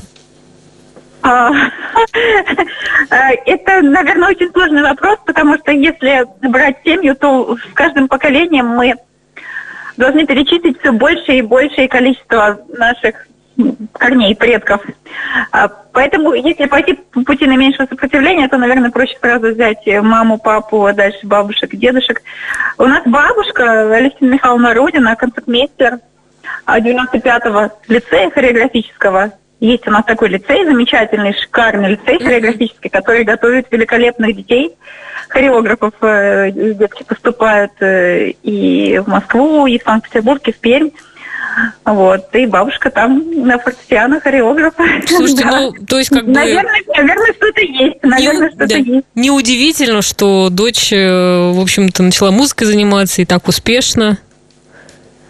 А, 1.22 1.50
это, 3.10 3.82
наверное, 3.82 4.30
очень 4.30 4.50
сложный 4.52 4.82
вопрос, 4.82 5.18
потому 5.26 5.56
что 5.58 5.72
если 5.72 6.24
брать 6.48 6.76
семью, 6.84 7.14
то 7.16 7.56
с 7.56 7.74
каждым 7.74 8.08
поколением 8.08 8.68
мы 8.68 8.94
должны 9.96 10.26
перечислить 10.26 10.78
все 10.80 10.92
больше 10.92 11.38
и 11.38 11.42
большее 11.42 11.88
количество 11.88 12.60
наших 12.68 13.26
корней, 13.92 14.36
предков. 14.36 14.82
А, 15.50 15.68
поэтому, 15.68 16.32
если 16.34 16.66
пойти 16.66 16.94
по 16.94 17.22
пути 17.22 17.46
наименьшего 17.46 17.86
сопротивления, 17.86 18.48
то, 18.48 18.56
наверное, 18.56 18.90
проще 18.90 19.16
сразу 19.20 19.48
взять 19.48 19.86
маму, 20.02 20.38
папу, 20.38 20.84
а 20.86 20.92
дальше 20.92 21.26
бабушек, 21.26 21.74
дедушек. 21.74 22.22
У 22.78 22.84
нас 22.84 23.02
бабушка 23.04 23.94
Александра 23.94 24.34
Михайловна 24.34 24.74
Родина, 24.74 25.16
концертмейстер 25.16 25.98
95-го 26.66 27.72
лицея 27.88 28.30
хореографического. 28.30 29.32
Есть 29.60 29.88
у 29.88 29.90
нас 29.90 30.04
такой 30.04 30.28
лицей 30.28 30.64
замечательный, 30.64 31.34
шикарный 31.34 31.90
лицей 31.90 32.18
хореографический, 32.18 32.90
который 32.90 33.24
готовит 33.24 33.66
великолепных 33.72 34.36
детей 34.36 34.76
хореографов 35.28 35.92
э, 36.00 36.50
детки 36.52 37.02
поступают 37.04 37.72
э, 37.80 38.30
и 38.42 38.98
в 38.98 39.08
Москву, 39.08 39.66
и 39.66 39.78
в 39.78 39.82
Санкт-Петербург, 39.82 40.46
и 40.46 40.52
в 40.52 40.58
Пермь. 40.58 40.90
Вот, 41.84 42.34
и 42.34 42.46
бабушка 42.46 42.90
там 42.90 43.22
на 43.46 43.58
фортепиано 43.58 44.20
хореограф. 44.20 44.74
Слушайте, 45.06 45.44
да. 45.50 45.60
ну, 45.60 45.72
то 45.86 45.98
есть 45.98 46.10
как 46.10 46.24
бы... 46.24 46.32
Наверное, 46.32 46.82
наверное 46.94 47.32
что-то 47.34 47.60
есть, 47.60 48.02
наверное, 48.02 48.50
что-то 48.50 48.66
да. 48.66 48.76
есть. 48.76 49.06
Неудивительно, 49.14 50.02
что 50.02 50.50
дочь, 50.50 50.92
э, 50.92 51.52
в 51.52 51.60
общем-то, 51.60 52.02
начала 52.02 52.30
музыкой 52.30 52.66
заниматься 52.66 53.22
и 53.22 53.24
так 53.24 53.48
успешно. 53.48 54.18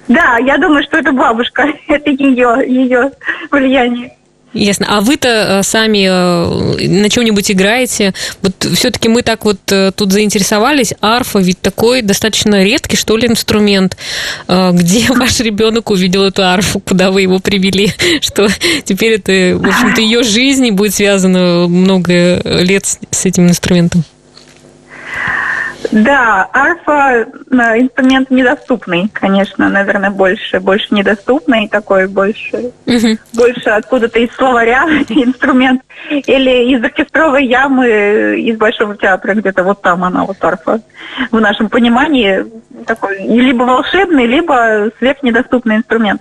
Да, 0.08 0.38
я 0.38 0.56
думаю, 0.56 0.82
что 0.85 0.99
это 0.99 1.12
бабушка, 1.12 1.66
это 1.88 2.11
ее, 2.11 2.64
ее 2.66 3.12
влияние. 3.50 4.14
Ясно. 4.54 4.86
А 4.88 5.00
вы-то 5.02 5.28
э, 5.28 5.62
сами 5.62 6.06
э, 6.08 6.88
на 6.88 7.10
чем-нибудь 7.10 7.50
играете? 7.50 8.14
Вот 8.40 8.54
все-таки 8.74 9.08
мы 9.08 9.22
так 9.22 9.44
вот 9.44 9.58
э, 9.70 9.92
тут 9.94 10.12
заинтересовались. 10.12 10.94
Арфа 11.02 11.38
ведь 11.38 11.60
такой 11.60 12.00
достаточно 12.00 12.62
редкий, 12.62 12.96
что 12.96 13.16
ли, 13.16 13.28
инструмент. 13.28 13.96
Где 14.48 15.06
ваш 15.10 15.40
ребенок 15.40 15.90
увидел 15.90 16.24
эту 16.24 16.44
арфу? 16.44 16.80
Куда 16.80 17.10
вы 17.10 17.22
его 17.22 17.40
привели? 17.40 17.92
Что 18.22 18.48
теперь 18.84 19.14
это, 19.14 19.58
в 19.58 19.66
общем-то, 19.66 20.00
ее 20.00 20.22
жизни 20.22 20.70
будет 20.70 20.94
связано 20.94 21.68
много 21.68 22.40
лет 22.44 22.86
с 22.86 23.26
этим 23.26 23.48
инструментом? 23.48 24.04
Да, 25.90 26.49
арфа 26.52 27.26
инструмент 27.50 28.30
недоступный, 28.30 29.09
конечно, 29.12 29.68
наверное, 29.68 30.11
больше, 30.11 30.61
больше 30.61 30.95
недоступный, 30.95 31.68
такой 31.68 32.07
больше, 32.07 32.73
угу. 32.87 33.18
больше 33.35 33.71
откуда-то 33.71 34.18
из 34.18 34.30
словаря 34.33 34.85
инструмент, 35.09 35.83
или 36.11 36.75
из 36.75 36.85
оркестровой 36.85 37.47
ямы, 37.47 38.40
из 38.40 38.57
Большого 38.59 38.97
театра, 38.97 39.35
где-то 39.35 39.64
вот 39.64 39.83
там 39.83 40.04
она, 40.04 40.25
вот 40.25 40.37
арфа. 40.45 40.80
В 41.30 41.40
нашем 41.40 41.68
понимании 41.68 42.45
такой 42.87 43.23
либо 43.26 43.62
волшебный, 43.62 44.26
либо 44.26 44.90
сверхнедоступный 44.99 45.76
инструмент. 45.76 46.21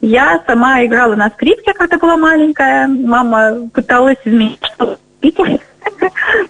Я 0.00 0.42
сама 0.46 0.84
играла 0.84 1.16
на 1.16 1.28
скрипке, 1.30 1.72
когда 1.72 1.98
была 1.98 2.16
маленькая. 2.16 2.86
Мама 2.86 3.68
пыталась 3.72 4.18
изменить 4.24 4.60
что-то 4.62 4.98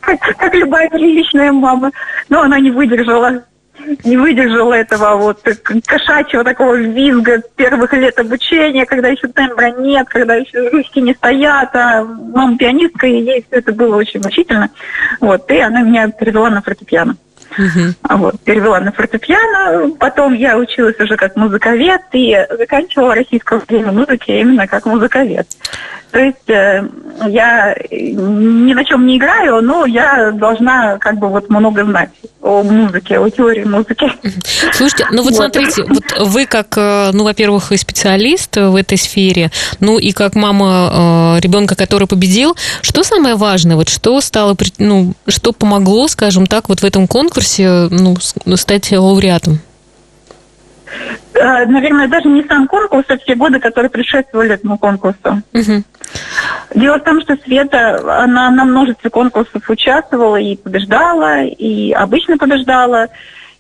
как, 0.01 0.55
любая 0.55 0.89
приличная 0.91 1.53
мама. 1.53 1.93
Но 2.29 2.43
она 2.43 2.59
не 2.59 2.71
выдержала 2.71 3.45
не 4.05 4.17
выдержала 4.17 4.75
этого 4.75 5.17
вот 5.17 5.41
кошачьего 5.87 6.45
такого 6.45 6.75
визга 6.75 7.43
первых 7.57 7.93
лет 7.93 8.19
обучения, 8.19 8.85
когда 8.85 9.09
еще 9.09 9.29
тембра 9.29 9.71
нет, 9.71 10.09
когда 10.09 10.35
еще 10.35 10.69
ручки 10.69 10.99
не 10.99 11.15
стоят, 11.15 11.75
а 11.75 12.05
мама 12.05 12.57
пианистка, 12.59 13.07
и 13.07 13.23
ей 13.23 13.45
все 13.47 13.59
это 13.59 13.73
было 13.73 13.97
очень 13.97 14.21
мучительно. 14.21 14.71
Вот, 15.21 15.51
и 15.51 15.59
она 15.59 15.83
меня 15.83 16.09
перевела 16.09 16.51
на 16.51 16.61
фортепиано. 16.61 17.17
Uh-huh. 17.57 17.95
Вот, 18.19 18.41
перевела 18.41 18.81
на 18.81 18.93
фортепиано, 18.93 19.95
потом 19.99 20.35
я 20.35 20.57
училась 20.57 20.99
уже 21.01 21.17
как 21.17 21.37
музыковед 21.37 22.03
и 22.13 22.37
заканчивала 22.57 23.15
Российскую 23.15 23.63
академию 23.63 23.93
музыки 23.93 24.31
именно 24.31 24.67
как 24.67 24.87
музыковед. 24.87 25.47
То 26.11 26.21
есть 26.21 26.49
э, 26.49 26.89
я 27.29 27.77
ни 27.91 28.73
на 28.73 28.85
чем 28.85 29.07
не 29.07 29.19
играю, 29.19 29.61
но 29.61 29.85
я 29.85 30.31
должна 30.33 30.97
как 30.99 31.19
бы 31.19 31.29
вот 31.29 31.51
много 31.51 31.85
знать 31.85 32.11
о 32.41 32.63
музыке, 32.63 33.19
о 33.19 33.29
теории 33.29 33.65
музыки. 33.65 34.11
Слушайте, 34.73 35.07
ну 35.11 35.23
вот, 35.23 35.35
вот. 35.35 35.37
смотрите, 35.37 35.85
вот 35.85 36.05
вы 36.21 36.47
как, 36.47 36.79
э, 36.79 37.11
ну, 37.13 37.25
во-первых, 37.25 37.73
и 37.73 37.77
специалист 37.77 38.57
в 38.57 38.75
этой 38.77 38.97
сфере, 38.97 39.51
ну 39.81 39.99
и 39.99 40.13
как 40.13 40.35
мама 40.35 41.37
э, 41.37 41.41
ребенка, 41.41 41.77
который 41.77 42.09
победил, 42.09 42.57
что 42.81 43.03
самое 43.05 43.35
важное, 43.35 43.77
вот 43.77 43.91
что 43.91 44.21
стало, 44.23 44.57
ну, 44.79 45.13
что 45.27 45.53
помогло, 45.53 46.09
скажем 46.09 46.47
так, 46.47 46.71
вот 46.71 46.81
в 46.81 46.85
этом 46.85 47.07
конкурсе, 47.07 47.38
ну, 47.91 48.57
стать 48.57 48.91
лауреатом? 48.93 49.61
Э, 51.35 51.67
наверное, 51.67 52.09
даже 52.09 52.29
не 52.29 52.43
сам 52.45 52.67
конкурс, 52.67 53.05
а 53.09 53.19
все 53.19 53.35
годы, 53.35 53.61
которые 53.61 53.91
предшествовали 53.91 54.55
этому 54.55 54.79
конкурсу. 54.79 55.43
Угу. 55.53 55.83
Дело 56.75 56.99
в 56.99 57.05
том, 57.05 57.21
что 57.21 57.37
Света, 57.45 58.23
она 58.23 58.51
на 58.51 58.65
множестве 58.65 59.11
конкурсов 59.11 59.69
участвовала 59.69 60.37
и 60.37 60.57
побеждала, 60.57 61.45
и 61.45 61.93
обычно 61.93 62.39
побеждала. 62.39 63.09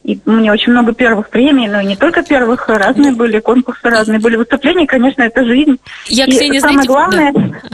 И 0.04 0.18
у 0.24 0.30
меня 0.30 0.52
очень 0.52 0.72
много 0.72 0.94
первых 0.94 1.28
премий, 1.28 1.68
но 1.68 1.82
не 1.82 1.96
только 1.96 2.22
первых, 2.22 2.68
разные 2.68 3.12
были 3.12 3.40
конкурсы, 3.40 3.90
разные 3.90 4.20
были 4.20 4.36
выступления, 4.36 4.86
конечно, 4.86 5.22
это 5.22 5.44
жизнь. 5.44 5.78
Я, 6.06 6.24
и 6.24 6.30
Ксения, 6.30 6.60
самое 6.60 6.82
знаете, 6.82 6.88
главное, 6.88 7.32
да, 7.32 7.67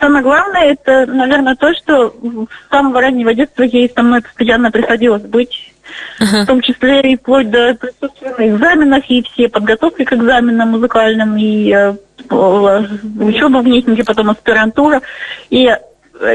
самое 0.00 0.22
главное, 0.22 0.72
это, 0.72 1.06
наверное, 1.06 1.56
то, 1.56 1.74
что 1.74 2.08
с 2.10 2.70
самого 2.70 3.00
раннего 3.00 3.34
детства 3.34 3.62
ей 3.62 3.90
со 3.94 4.02
мной 4.02 4.22
постоянно 4.22 4.70
приходилось 4.70 5.22
быть, 5.22 5.72
Ага. 6.20 6.42
в 6.42 6.46
том 6.46 6.60
числе 6.60 7.00
и 7.00 7.16
вплоть 7.16 7.50
до 7.50 7.74
присутствия 7.74 8.34
на 8.36 8.48
экзаменах, 8.48 9.10
и 9.10 9.22
все 9.22 9.48
подготовки 9.48 10.04
к 10.04 10.12
экзаменам 10.12 10.70
музыкальным, 10.70 11.36
и 11.36 11.72
э, 11.72 11.94
учеба 12.30 13.58
в 13.58 13.66
Неснике, 13.66 14.04
потом 14.04 14.30
аспирантура. 14.30 15.02
И 15.48 15.68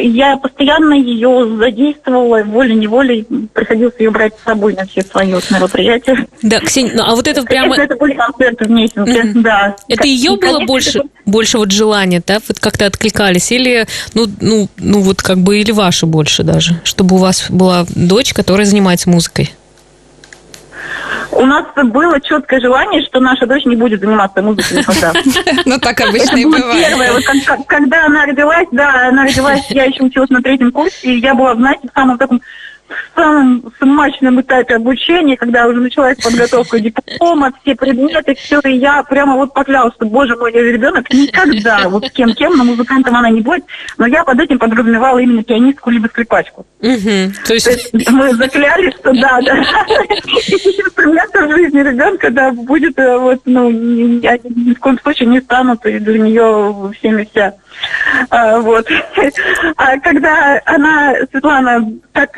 я 0.01 0.37
постоянно 0.37 0.93
ее 0.93 1.55
задействовала, 1.57 2.43
волей-неволей 2.43 3.25
приходилось 3.53 3.93
ее 3.99 4.09
брать 4.11 4.33
с 4.39 4.43
собой 4.43 4.73
на 4.73 4.85
все 4.85 5.01
свои 5.01 5.33
вот 5.33 5.49
мероприятия. 5.51 6.27
Да, 6.41 6.59
Ксения, 6.59 6.93
ну, 6.95 7.03
а 7.05 7.15
вот 7.15 7.27
это 7.27 7.43
прямо... 7.43 7.75
Конечно, 7.75 7.83
это 7.83 7.95
были 7.95 8.13
концерты 8.13 8.65
в 8.65 8.71
Неснике, 8.71 9.23
Мгм. 9.23 9.43
да. 9.43 9.75
Это 9.87 10.07
ее 10.07 10.33
И, 10.33 10.39
было 10.39 10.39
конечно, 10.39 10.65
больше, 10.65 10.99
это- 10.99 11.07
больше 11.25 11.57
вот 11.57 11.71
желания, 11.71 12.21
да, 12.25 12.39
вот 12.47 12.59
как-то 12.59 12.85
откликались, 12.85 13.51
или, 13.51 13.85
ну, 14.13 14.27
ну, 14.41 14.69
ну, 14.77 14.99
вот 15.01 15.21
как 15.21 15.37
бы, 15.39 15.59
или 15.59 15.71
ваше 15.71 16.05
больше 16.05 16.43
даже, 16.43 16.79
чтобы 16.83 17.15
у 17.15 17.19
вас 17.19 17.45
была 17.49 17.85
дочь, 17.95 18.33
которая 18.33 18.65
занимается 18.65 19.09
музыкой? 19.09 19.51
У 21.31 21.45
нас 21.45 21.65
было 21.75 22.19
четкое 22.21 22.59
желание, 22.61 23.03
что 23.05 23.19
наша 23.19 23.45
дочь 23.45 23.65
не 23.65 23.75
будет 23.75 23.99
заниматься 23.99 24.41
музыкой 24.41 24.77
никогда. 24.77 25.13
Ну, 25.65 25.79
так 25.79 25.99
обычно 26.01 26.37
и 26.37 26.43
первое. 26.43 26.91
бывает. 26.91 27.25
Как- 27.45 27.65
когда 27.67 28.05
она 28.05 28.25
родилась, 28.25 28.67
да, 28.71 29.07
она 29.09 29.23
родилась, 29.23 29.65
я 29.69 29.85
еще 29.85 30.03
училась 30.03 30.29
на 30.29 30.41
третьем 30.41 30.71
курсе, 30.71 30.95
и 31.13 31.19
я 31.19 31.33
была, 31.33 31.55
знаете, 31.55 31.87
в 31.91 31.97
самом 31.97 32.17
таком 32.17 32.41
в 32.87 33.19
самом 33.19 33.73
смачном 33.79 34.41
этапе 34.41 34.75
обучения, 34.75 35.37
когда 35.37 35.67
уже 35.67 35.79
началась 35.79 36.17
подготовка 36.17 36.79
диплома, 36.79 37.51
все 37.61 37.75
предметы, 37.75 38.35
все, 38.35 38.59
и 38.61 38.77
я 38.77 39.03
пряма 39.03 39.35
вот 39.35 39.53
поклялась, 39.53 39.93
что, 39.95 40.05
боже 40.05 40.35
мой, 40.35 40.51
ребенок 40.51 41.09
никогда, 41.11 41.87
вот 41.89 42.05
с 42.05 42.11
кем-кем, 42.11 42.57
но 42.57 42.63
музыкантом 42.63 43.15
она 43.15 43.29
не 43.29 43.41
будет, 43.41 43.65
но 43.97 44.05
я 44.05 44.23
под 44.23 44.39
этим 44.39 44.59
подразумевала 44.59 45.19
именно 45.19 45.43
пианистку 45.43 45.89
либо 45.89 46.07
скрипачку. 46.07 46.65
То 46.79 46.87
То 47.47 47.53
есть, 47.53 47.93
мы 48.11 48.33
заклялись, 48.35 48.93
что 48.95 49.13
да, 49.13 49.39
да. 49.41 49.55
Инструментом 50.85 51.47
в 51.47 51.55
жизни 51.55 51.79
ребенка, 51.79 52.29
да, 52.29 52.51
будет 52.51 52.97
э, 52.99 53.17
вот, 53.17 53.41
ну, 53.45 53.69
я 54.19 54.37
ни 54.43 54.73
в 54.73 54.79
коем 54.79 54.99
случае 54.99 55.29
не 55.29 55.39
стану 55.41 55.77
то 55.77 55.89
есть 55.89 56.03
для 56.03 56.19
нее 56.19 56.91
всеми 56.97 57.27
вся. 57.31 57.53
А, 58.29 58.59
вот. 58.59 58.87
А 59.77 59.99
когда 59.99 60.61
она, 60.65 61.15
Светлана, 61.31 61.91
так 62.13 62.37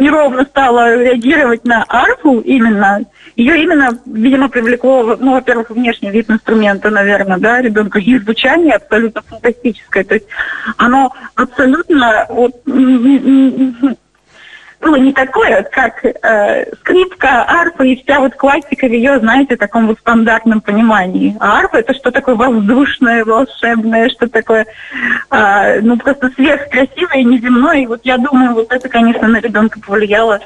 неровно 0.00 0.44
стала 0.44 0.96
реагировать 0.96 1.64
на 1.64 1.84
арфу 1.88 2.40
именно, 2.40 3.00
ее 3.36 3.62
именно, 3.62 3.98
видимо, 4.06 4.48
привлекло, 4.48 5.16
ну, 5.18 5.32
во-первых, 5.32 5.70
внешний 5.70 6.10
вид 6.10 6.30
инструмента, 6.30 6.90
наверное, 6.90 7.38
да, 7.38 7.60
ребенка, 7.60 7.98
и 7.98 8.18
звучание 8.18 8.74
абсолютно 8.74 9.22
фантастическое. 9.22 10.04
То 10.04 10.14
есть 10.14 10.26
оно 10.76 11.12
абсолютно 11.34 12.26
вот, 12.28 12.62
было 14.84 14.96
не 14.96 15.12
такое, 15.12 15.62
как 15.72 16.04
э, 16.04 16.74
скрипка, 16.80 17.44
арфа 17.48 17.82
и 17.84 18.00
вся 18.02 18.20
вот 18.20 18.34
классика 18.34 18.86
в 18.86 18.92
ее, 18.92 19.18
знаете, 19.18 19.56
таком 19.56 19.86
вот 19.86 19.98
стандартном 19.98 20.60
понимании. 20.60 21.36
А 21.40 21.58
арфа 21.58 21.78
это 21.78 21.94
что 21.94 22.10
такое 22.10 22.34
воздушное, 22.34 23.24
волшебное, 23.24 24.10
что 24.10 24.28
такое, 24.28 24.66
э, 25.30 25.80
ну, 25.80 25.96
просто 25.96 26.30
сверхкрасивое, 26.34 27.24
неземное. 27.24 27.78
И 27.78 27.86
вот 27.86 28.00
я 28.04 28.18
думаю, 28.18 28.54
вот 28.54 28.70
это, 28.70 28.88
конечно, 28.88 29.26
на 29.26 29.38
ребенка 29.38 29.80
повлияло. 29.80 30.40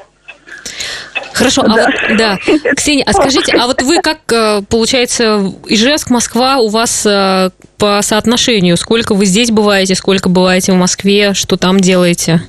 хорошо, 1.33 1.63
а 1.63 1.75
Да. 1.75 1.85
вот, 1.85 2.17
да. 2.17 2.37
Ксения, 2.75 3.03
а 3.05 3.13
скажите, 3.13 3.55
а 3.57 3.67
вот 3.67 3.81
вы 3.81 4.01
как, 4.01 4.19
э, 4.31 4.61
получается, 4.69 5.51
Ижевск, 5.67 6.09
Москва 6.09 6.57
у 6.57 6.69
вас 6.69 7.05
э, 7.05 7.49
по 7.77 8.01
соотношению? 8.01 8.77
Сколько 8.77 9.13
вы 9.13 9.25
здесь 9.25 9.51
бываете, 9.51 9.95
сколько 9.95 10.29
бываете 10.29 10.71
в 10.71 10.75
Москве, 10.75 11.33
что 11.33 11.57
там 11.57 11.79
делаете? 11.79 12.41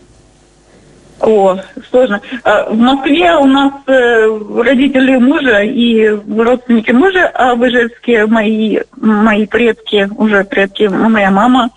О, 1.21 1.59
сложно. 1.91 2.21
А, 2.45 2.71
В 2.71 2.77
Москве 2.79 3.35
у 3.37 3.45
нас 3.47 3.73
э, 3.87 4.39
родители 4.65 5.17
мужа 5.17 5.61
и 5.63 6.09
родственники 6.09 6.91
мужа, 6.93 7.31
а 7.35 7.55
в 7.55 7.67
Ижевске 7.69 8.27
мои, 8.27 8.79
мои 8.97 9.47
предки, 9.47 10.09
уже 10.17 10.45
предки, 10.45 10.85
моя 10.85 11.31
мама. 11.31 11.71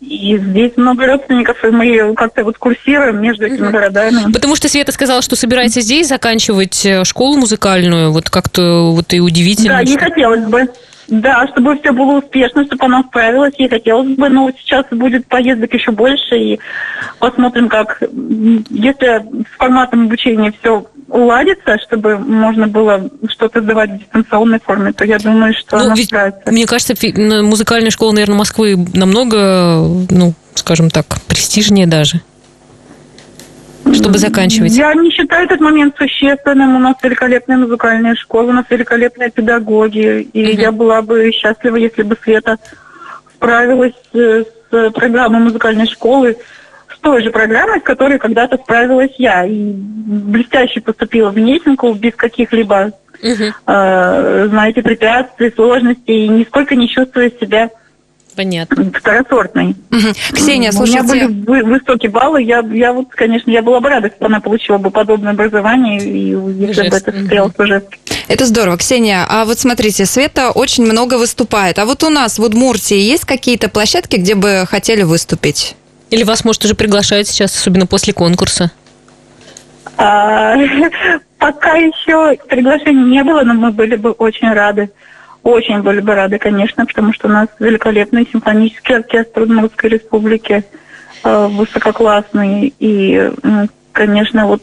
И 0.00 0.38
здесь 0.38 0.72
много 0.76 1.06
родственников, 1.06 1.62
и 1.62 1.68
мы 1.68 2.14
как-то 2.14 2.42
вот 2.42 2.56
курсируем 2.56 3.20
между 3.20 3.44
этими 3.46 3.68
городами. 3.70 4.32
Потому 4.32 4.56
что 4.56 4.66
Света 4.68 4.92
сказала, 4.92 5.20
что 5.20 5.36
собирается 5.36 5.82
здесь 5.82 6.08
заканчивать 6.08 6.86
э, 6.86 7.04
школу 7.04 7.36
музыкальную, 7.36 8.10
вот 8.10 8.30
как-то 8.30 8.92
вот 8.92 9.12
и 9.12 9.20
удивительно. 9.20 9.80
Да, 9.82 9.86
что- 9.86 9.98
хотелось 9.98 10.44
бы. 10.46 10.68
Да, 11.10 11.46
чтобы 11.48 11.76
все 11.78 11.92
было 11.92 12.18
успешно, 12.18 12.64
чтобы 12.64 12.84
она 12.84 13.02
справилась, 13.02 13.54
ей 13.58 13.68
хотелось 13.68 14.16
бы, 14.16 14.28
но 14.28 14.50
сейчас 14.52 14.86
будет 14.92 15.26
поездок 15.26 15.74
еще 15.74 15.90
больше, 15.90 16.36
и 16.38 16.60
посмотрим, 17.18 17.68
как, 17.68 18.00
если 18.70 19.24
с 19.42 19.56
форматом 19.58 20.04
обучения 20.06 20.52
все 20.60 20.86
уладится, 21.08 21.78
чтобы 21.84 22.16
можно 22.16 22.68
было 22.68 23.10
что-то 23.28 23.60
сдавать 23.60 23.90
в 23.90 23.98
дистанционной 23.98 24.60
форме, 24.60 24.92
то 24.92 25.04
я 25.04 25.18
думаю, 25.18 25.52
что 25.52 25.78
Ну, 25.78 25.84
она 25.86 25.94
ведь, 25.96 26.06
справится. 26.06 26.42
мне 26.46 26.64
кажется, 26.66 26.94
музыкальная 27.42 27.90
школа, 27.90 28.12
наверное, 28.12 28.38
Москвы 28.38 28.76
намного, 28.94 29.78
ну, 30.10 30.34
скажем 30.54 30.90
так, 30.90 31.06
престижнее 31.26 31.88
даже, 31.88 32.20
чтобы 34.00 34.18
заканчивать. 34.18 34.72
Я 34.72 34.94
не 34.94 35.10
считаю 35.10 35.44
этот 35.46 35.60
момент 35.60 35.94
существенным. 35.96 36.76
У 36.76 36.78
нас 36.78 36.96
великолепная 37.02 37.56
музыкальная 37.58 38.14
школа, 38.14 38.48
у 38.50 38.52
нас 38.52 38.64
великолепные 38.68 39.30
педагоги. 39.30 40.22
И 40.32 40.52
Мгм. 40.52 40.60
я 40.60 40.72
была 40.72 41.02
бы 41.02 41.30
счастлива, 41.32 41.76
если 41.76 42.02
бы 42.02 42.16
Света 42.22 42.56
справилась 43.34 43.94
э, 44.14 44.44
с 44.70 44.90
программой 44.92 45.40
музыкальной 45.40 45.86
школы, 45.86 46.36
с 46.94 46.98
той 47.00 47.22
же 47.22 47.30
программой, 47.30 47.80
с 47.80 47.82
которой 47.82 48.18
когда-то 48.18 48.56
справилась 48.56 49.12
я. 49.18 49.44
И 49.44 49.72
блестяще 49.74 50.80
поступила 50.80 51.30
в 51.30 51.38
Несенку 51.38 51.92
без 51.94 52.14
каких-либо, 52.14 52.92
Мгм. 53.22 53.54
э, 53.66 54.46
знаете, 54.48 54.82
препятствий, 54.82 55.52
сложностей, 55.54 56.26
и 56.26 56.28
нисколько 56.28 56.74
не 56.74 56.88
чувствуя 56.88 57.30
себя 57.40 57.70
Понятно. 58.36 58.90
второсортной. 58.92 59.74
Мгм. 59.90 60.12
Ксения, 60.32 60.70
У 60.72 60.82
меня 60.84 61.02
были 61.02 61.20
слушайте, 61.20 61.26
вы- 61.46 61.62
высокие 61.64 62.10
баллы. 62.10 62.42
Я, 62.42 62.60
я 62.72 62.92
вот, 62.92 63.08
конечно, 63.10 63.50
я 63.50 63.62
была 63.62 63.80
бы 63.80 63.88
рада, 63.88 64.06
если 64.06 64.18
бы 64.18 64.26
она 64.26 64.40
получила 64.40 64.78
бы 64.78 64.90
подобное 64.90 65.32
образование, 65.32 66.00
и 66.02 66.30
если 66.30 66.88
бы 66.88 66.96
это 66.96 67.12
состоялось 67.12 67.54
уже. 67.58 67.82
это 68.28 68.46
здорово. 68.46 68.76
Ксения, 68.78 69.26
а 69.28 69.44
вот 69.44 69.58
смотрите, 69.58 70.06
Света 70.06 70.50
очень 70.50 70.84
много 70.84 71.18
выступает. 71.18 71.78
А 71.78 71.86
вот 71.86 72.02
у 72.04 72.10
нас 72.10 72.38
в 72.38 72.42
Удмуртии 72.42 72.96
есть 72.98 73.24
какие-то 73.24 73.68
площадки, 73.68 74.16
где 74.16 74.34
бы 74.34 74.64
хотели 74.68 75.02
выступить? 75.02 75.74
Или 76.10 76.22
вас, 76.24 76.44
может, 76.44 76.64
уже 76.64 76.74
приглашают 76.74 77.28
сейчас, 77.28 77.54
особенно 77.56 77.86
после 77.86 78.12
конкурса? 78.12 78.70
А, 79.96 80.56
пока 81.38 81.74
еще 81.76 82.36
приглашений 82.48 83.04
не 83.04 83.22
было, 83.22 83.42
но 83.42 83.54
мы 83.54 83.70
были 83.72 83.96
бы 83.96 84.10
очень 84.12 84.52
рады. 84.52 84.90
Очень 85.42 85.82
были 85.82 86.00
бы 86.00 86.14
рады, 86.14 86.38
конечно, 86.38 86.84
потому 86.84 87.12
что 87.12 87.28
у 87.28 87.30
нас 87.30 87.48
великолепный 87.58 88.28
симфонический 88.30 88.96
оркестр 88.96 89.42
Удмуртской 89.42 89.90
республики, 89.90 90.64
э, 91.24 91.46
высококлассный. 91.46 92.74
И, 92.78 93.30
конечно, 93.92 94.46
вот 94.46 94.62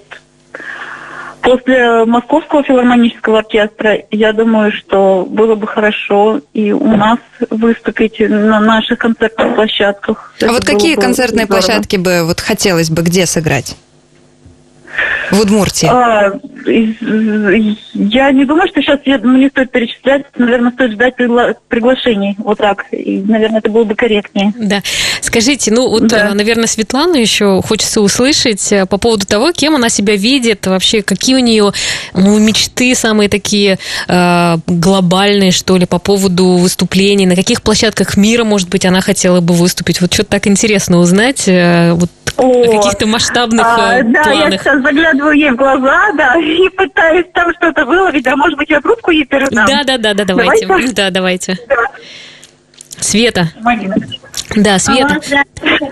после 1.41 2.05
Московского 2.05 2.63
филармонического 2.63 3.39
оркестра, 3.39 3.97
я 4.11 4.33
думаю, 4.33 4.71
что 4.71 5.25
было 5.27 5.55
бы 5.55 5.65
хорошо 5.65 6.41
и 6.53 6.71
у 6.71 6.95
нас 6.95 7.19
выступить 7.49 8.19
на 8.19 8.59
наших 8.59 8.99
концертных 8.99 9.55
площадках. 9.55 10.33
А 10.41 10.45
Это 10.45 10.53
вот 10.53 10.65
какие 10.65 10.95
концертные 10.95 11.45
здорово. 11.45 11.63
площадки 11.63 11.95
бы 11.95 12.23
вот 12.23 12.39
хотелось 12.39 12.89
бы 12.91 13.01
где 13.01 13.25
сыграть? 13.25 13.77
В 15.31 15.41
Удмуртии. 15.41 15.87
А, 15.87 16.31
я 17.93 18.31
не 18.31 18.45
думаю, 18.45 18.67
что 18.69 18.81
сейчас 18.81 18.99
я, 19.05 19.17
ну, 19.17 19.37
не 19.37 19.49
стоит 19.49 19.71
перечислять. 19.71 20.25
Наверное, 20.37 20.71
стоит 20.71 20.93
ждать 20.93 21.15
пригла- 21.17 21.55
приглашений. 21.67 22.35
Вот 22.39 22.57
так. 22.57 22.85
И, 22.91 23.21
наверное, 23.21 23.59
это 23.59 23.69
было 23.69 23.83
бы 23.83 23.95
корректнее. 23.95 24.53
Да. 24.57 24.81
Скажите, 25.21 25.71
ну 25.71 25.89
вот, 25.89 26.07
Да. 26.07 26.33
наверное, 26.33 26.67
Светлану 26.67 27.15
еще 27.15 27.61
хочется 27.61 28.01
услышать 28.01 28.71
э, 28.71 28.85
по 28.85 28.97
поводу 28.97 29.25
того, 29.25 29.51
кем 29.51 29.75
она 29.75 29.89
себя 29.89 30.15
видит, 30.15 30.65
вообще 30.67 31.01
какие 31.01 31.35
у 31.35 31.39
нее 31.39 31.71
ну, 32.13 32.39
мечты 32.39 32.95
самые 32.95 33.29
такие 33.29 33.77
э, 34.07 34.55
глобальные, 34.67 35.51
что 35.51 35.77
ли, 35.77 35.85
по 35.85 35.99
поводу 35.99 36.45
выступлений, 36.57 37.25
на 37.25 37.35
каких 37.35 37.61
площадках 37.61 38.17
мира, 38.17 38.43
может 38.43 38.69
быть, 38.69 38.85
она 38.85 39.01
хотела 39.01 39.41
бы 39.41 39.53
выступить. 39.53 40.01
Вот 40.01 40.13
что-то 40.13 40.31
так 40.31 40.47
интересно 40.47 40.97
узнать, 40.99 41.43
э, 41.47 41.93
вот 41.93 42.09
О, 42.37 42.63
о 42.63 42.77
каких-то 42.77 43.07
масштабных 43.07 43.65
а, 43.65 43.99
э, 43.99 44.03
да, 44.03 44.19
я 44.19 44.41
планах. 44.41 44.61
сейчас 44.61 44.81
заглядываю 44.81 45.33
ей 45.33 45.51
в 45.51 45.55
глаза, 45.55 46.11
да, 46.15 46.35
и 46.39 46.69
пытаюсь 46.69 47.25
там 47.33 47.51
что-то 47.55 47.85
выловить, 47.85 48.27
а 48.27 48.35
может 48.35 48.57
быть, 48.57 48.69
я 48.69 48.79
трубку 48.79 49.11
ей 49.11 49.25
передам. 49.25 49.65
Да, 49.65 49.83
да, 49.83 49.97
да, 49.97 50.13
да, 50.13 50.25
давайте. 50.25 50.67
Давайте. 50.67 50.93
Да, 50.93 51.09
давайте. 51.09 51.57
Да. 51.67 51.75
Света. 52.99 53.51
Марина. 53.61 53.95
Да, 54.55 54.79
Света. 54.79 55.17
Ага, 55.19 55.21
да. 55.29 55.43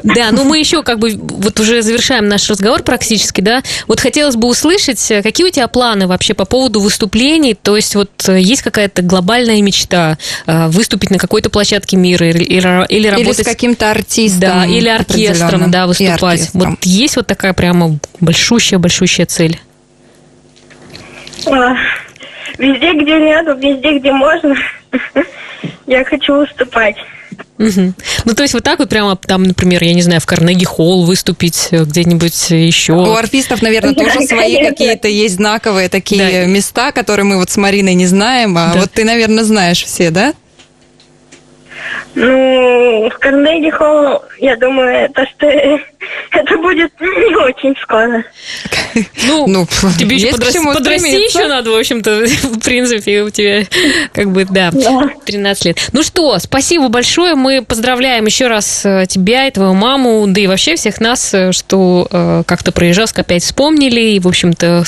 Да, 0.04 0.32
ну 0.32 0.44
мы 0.44 0.60
еще 0.60 0.82
как 0.84 1.00
бы 1.00 1.12
вот 1.16 1.60
уже 1.60 1.82
завершаем 1.82 2.28
наш 2.28 2.50
разговор 2.50 2.84
практически, 2.84 3.42
да. 3.42 3.62
Вот 3.88 4.00
хотелось 4.00 4.36
бы 4.36 4.48
услышать, 4.48 5.12
э, 5.12 5.22
какие 5.22 5.48
у 5.48 5.50
тебя 5.50 5.68
планы 5.68 6.08
вообще 6.08 6.34
по 6.34 6.46
поводу 6.46 6.80
выступлений? 6.80 7.54
То 7.54 7.76
есть 7.76 7.96
вот 7.96 8.10
э, 8.28 8.40
есть 8.40 8.62
какая-то 8.62 9.02
глобальная 9.02 9.62
мечта 9.62 10.18
э, 10.46 10.68
выступить 10.68 11.10
на 11.12 11.18
какой-то 11.18 11.50
площадке 11.50 11.98
мира 11.98 12.30
или, 12.30 12.44
или, 12.44 12.86
или 12.88 13.08
Или 13.08 13.08
работать 13.10 13.46
с 13.46 13.50
каким-то 13.50 13.92
артистом. 13.92 14.40
да, 14.40 14.66
или 14.66 14.88
оркестром, 14.88 15.72
да, 15.72 15.88
выступать. 15.88 16.22
оркестром. 16.42 16.72
Вот 16.72 16.84
есть 16.84 17.16
вот 17.18 17.28
такая 17.28 17.54
прямо 17.54 17.98
большущая-большущая 18.22 19.26
цель. 19.26 19.60
А, 21.48 21.76
Везде, 22.58 22.94
где 22.94 23.20
рядом, 23.20 23.60
везде, 23.60 24.00
где 24.00 24.12
можно. 24.12 24.56
Я 25.88 26.04
хочу 26.04 26.36
выступать. 26.36 26.96
Мгм. 27.58 27.96
Ну, 28.26 28.34
то 28.34 28.44
есть 28.44 28.54
вот 28.54 28.64
так 28.64 28.80
вот 28.80 28.90
прямо 28.90 29.16
там, 29.16 29.44
например, 29.44 29.84
я 29.84 29.94
не 29.94 30.02
знаю, 30.02 30.20
в 30.22 30.26
Карнеги-холл 30.26 31.06
выступить, 31.06 31.70
э, 31.72 31.84
где-нибудь 31.84 32.50
еще. 32.52 32.94
У 32.94 33.14
артистов, 33.14 33.62
наверное, 33.62 33.94
Да, 33.94 34.04
тоже 34.04 34.22
свои 34.26 34.54
конечно. 34.56 34.70
какие-то 34.72 35.08
есть 35.08 35.36
знаковые 35.36 35.90
такие 35.90 36.44
Да. 36.44 36.46
места, 36.46 36.92
которые 36.92 37.26
мы 37.26 37.38
вот 37.38 37.50
с 37.50 37.58
Мариной 37.58 37.94
не 37.94 38.08
знаем, 38.08 38.58
а 38.58 38.74
Да. 38.74 38.80
вот 38.82 38.92
ты, 38.92 39.04
наверное, 39.06 39.44
знаешь 39.44 39.84
все, 39.84 40.12
да? 40.12 40.34
Ну, 42.16 43.10
в 43.10 43.20
Карнеги 43.20 43.70
Холл, 43.70 44.24
я 44.40 44.56
думаю, 44.56 44.90
это 44.90 45.26
что 45.26 45.48
это 46.32 46.58
будет 46.58 46.92
не 47.00 47.36
очень 47.36 47.76
скоро. 47.82 48.24
Ну, 49.28 49.48
Ну, 49.56 49.68
тебе 49.98 50.16
еще 50.16 50.32
к 50.32 50.74
подрасти, 50.74 51.08
еще 51.08 51.48
надо, 51.48 51.72
в 51.72 51.76
общем-то, 51.76 52.26
в 52.44 52.60
принципе, 52.60 53.24
у 53.24 53.30
тебя 53.30 53.66
как 54.14 54.32
бы, 54.32 54.46
да, 54.46 54.72
Да. 54.72 55.10
13 55.26 55.66
лет. 55.66 55.90
Ну 55.92 56.04
что, 56.04 56.38
спасибо 56.40 56.88
большое. 56.88 57.36
Мы 57.36 57.64
поздравляем 57.64 58.26
еще 58.26 58.48
раз 58.48 58.86
э, 58.86 59.06
тебя 59.08 59.48
и 59.48 59.52
твою 59.52 59.74
маму, 59.74 60.26
да 60.28 60.42
и 60.42 60.48
вообще 60.48 60.76
всех 60.76 61.02
нас, 61.02 61.34
э, 61.34 61.52
что 61.52 62.08
э, 62.10 62.44
как-то 62.46 62.72
про 62.72 62.92
Ижевск 62.92 63.20
опять 63.20 63.44
вспомнили 63.44 64.02
и, 64.02 64.20
в 64.20 64.28
общем-то, 64.28 64.84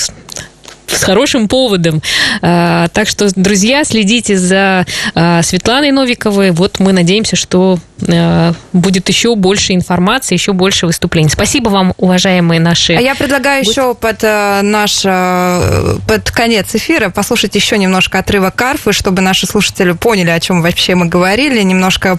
с- 0.88 1.04
хорошим 1.04 1.47
поводом. 1.47 2.02
А, 2.41 2.88
Так 2.89 3.08
что, 3.08 3.28
друзья, 3.36 3.84
следите 3.84 4.38
за 4.38 4.86
а, 5.15 5.41
Светланой 5.43 5.91
Новиковой. 5.91 6.52
Вот 6.52 6.80
мы 6.80 6.93
надеемся, 6.93 7.36
что 7.36 7.80
а, 8.08 8.54
будет 8.73 9.08
еще 9.10 9.36
больше 9.36 9.73
информации, 9.73 10.36
еще 10.36 10.54
больше 10.54 10.86
выступлений. 10.88 11.30
Спасибо 11.30 11.69
вам, 11.69 11.93
уважаемые 11.97 12.60
наши. 12.60 12.93
А 12.93 13.02
я 13.02 13.15
предлагаю 13.15 13.63
еще 13.63 13.93
под 13.95 14.23
э, 14.23 14.62
наш 14.63 15.02
э, 15.06 15.97
под 16.08 16.32
конец 16.32 16.73
эфира 16.76 17.10
послушать 17.10 17.56
еще 17.56 17.78
немножко 17.78 18.19
отрывок 18.19 18.56
карфы, 18.56 18.93
чтобы 18.93 19.21
наши 19.21 19.45
слушатели 19.47 19.91
поняли, 19.91 20.30
о 20.30 20.39
чем 20.39 20.62
вообще 20.62 20.95
мы 20.95 21.06
говорили, 21.08 21.62
немножко 21.62 22.17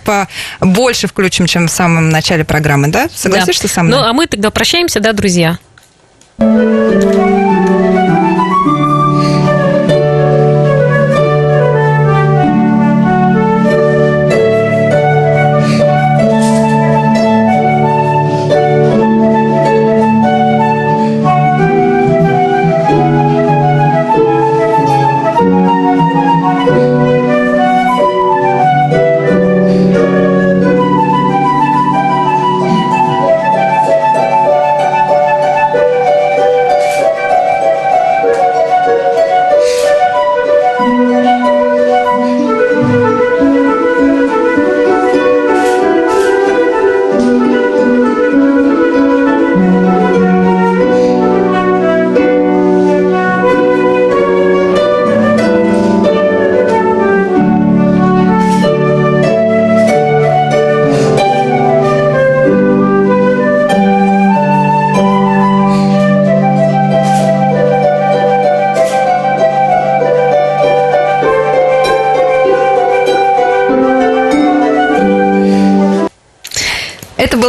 побольше 0.60 1.06
включим, 1.06 1.46
чем 1.46 1.68
в 1.68 1.70
самом 1.70 2.10
начале 2.10 2.44
программы, 2.44 2.88
да? 2.88 3.08
Согласишься 3.14 3.68
Да. 3.68 3.74
со 3.74 3.82
мной? 3.82 4.00
Ну, 4.00 4.06
а 4.06 4.12
мы 4.12 4.26
тогда 4.26 4.50
прощаемся, 4.50 5.00
да, 5.00 5.12
друзья? 5.12 5.58
Это 6.38 7.06
был 7.06 7.47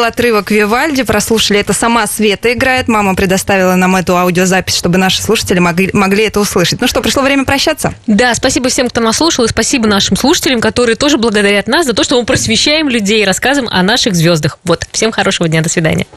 отрывок 0.09 0.51
Вивальди, 0.51 1.03
прослушали 1.03 1.59
это 1.59 1.73
сама 1.73 2.05
Света 2.05 2.53
играет, 2.53 2.87
мама 2.87 3.15
предоставила 3.15 3.75
нам 3.75 3.95
эту 3.95 4.17
аудиозапись, 4.17 4.75
чтобы 4.75 4.97
наши 4.97 5.21
слушатели 5.21 5.59
могли, 5.59 5.89
могли 5.93 6.25
это 6.25 6.39
услышать. 6.39 6.81
Ну 6.81 6.87
что, 6.87 7.01
пришло 7.01 7.23
время 7.23 7.45
прощаться? 7.45 7.93
Да, 8.07 8.35
спасибо 8.35 8.69
всем, 8.69 8.89
кто 8.89 9.01
нас 9.01 9.17
слушал, 9.17 9.45
и 9.45 9.47
спасибо 9.47 9.87
нашим 9.87 10.17
слушателям, 10.17 10.61
которые 10.61 10.95
тоже 10.95 11.17
благодарят 11.17 11.67
нас 11.67 11.85
за 11.85 11.93
то, 11.93 12.03
что 12.03 12.19
мы 12.19 12.25
просвещаем 12.25 12.89
людей 12.89 13.21
и 13.23 13.25
рассказываем 13.25 13.71
о 13.73 13.81
наших 13.81 14.15
звездах. 14.15 14.59
Вот, 14.65 14.85
всем 14.91 15.11
хорошего 15.11 15.47
дня, 15.47 15.61
до 15.61 15.69
свидания. 15.69 16.05